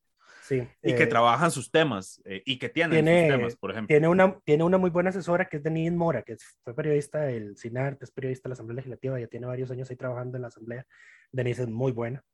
[0.50, 3.88] y que eh, trabajan sus temas eh, y que tienen tiene, sus temas, por ejemplo.
[3.88, 7.56] Tiene una, tiene una muy buena asesora que es Denise Mora, que fue periodista del
[7.56, 10.48] CINART, es periodista de la Asamblea Legislativa, ya tiene varios años ahí trabajando en la
[10.48, 10.86] Asamblea.
[11.32, 12.24] Denise es muy buena,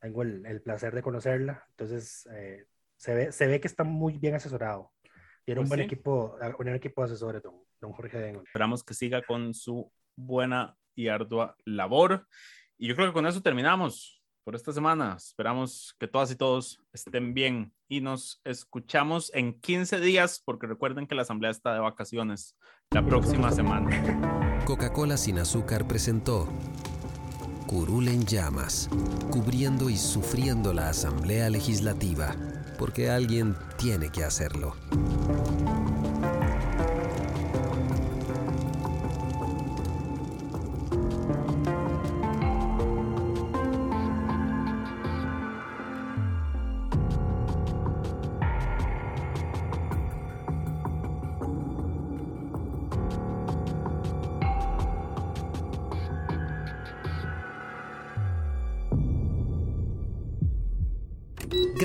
[0.00, 2.64] tengo el, el placer de conocerla, entonces eh,
[2.96, 4.92] se, ve, se ve que está muy bien asesorado.
[5.44, 8.46] Tiene un pues buen equipo, un equipo de asesores, don, don Jorge Dengon.
[8.46, 12.26] Esperamos que siga con su buena y ardua labor.
[12.78, 14.13] Y yo creo que con eso terminamos
[14.44, 15.16] por esta semana.
[15.16, 21.06] Esperamos que todas y todos estén bien y nos escuchamos en 15 días porque recuerden
[21.06, 22.56] que la asamblea está de vacaciones
[22.90, 24.62] la próxima semana.
[24.66, 26.48] Coca-Cola sin azúcar presentó
[27.66, 28.88] Curul en llamas,
[29.30, 32.36] cubriendo y sufriendo la asamblea legislativa,
[32.78, 34.74] porque alguien tiene que hacerlo.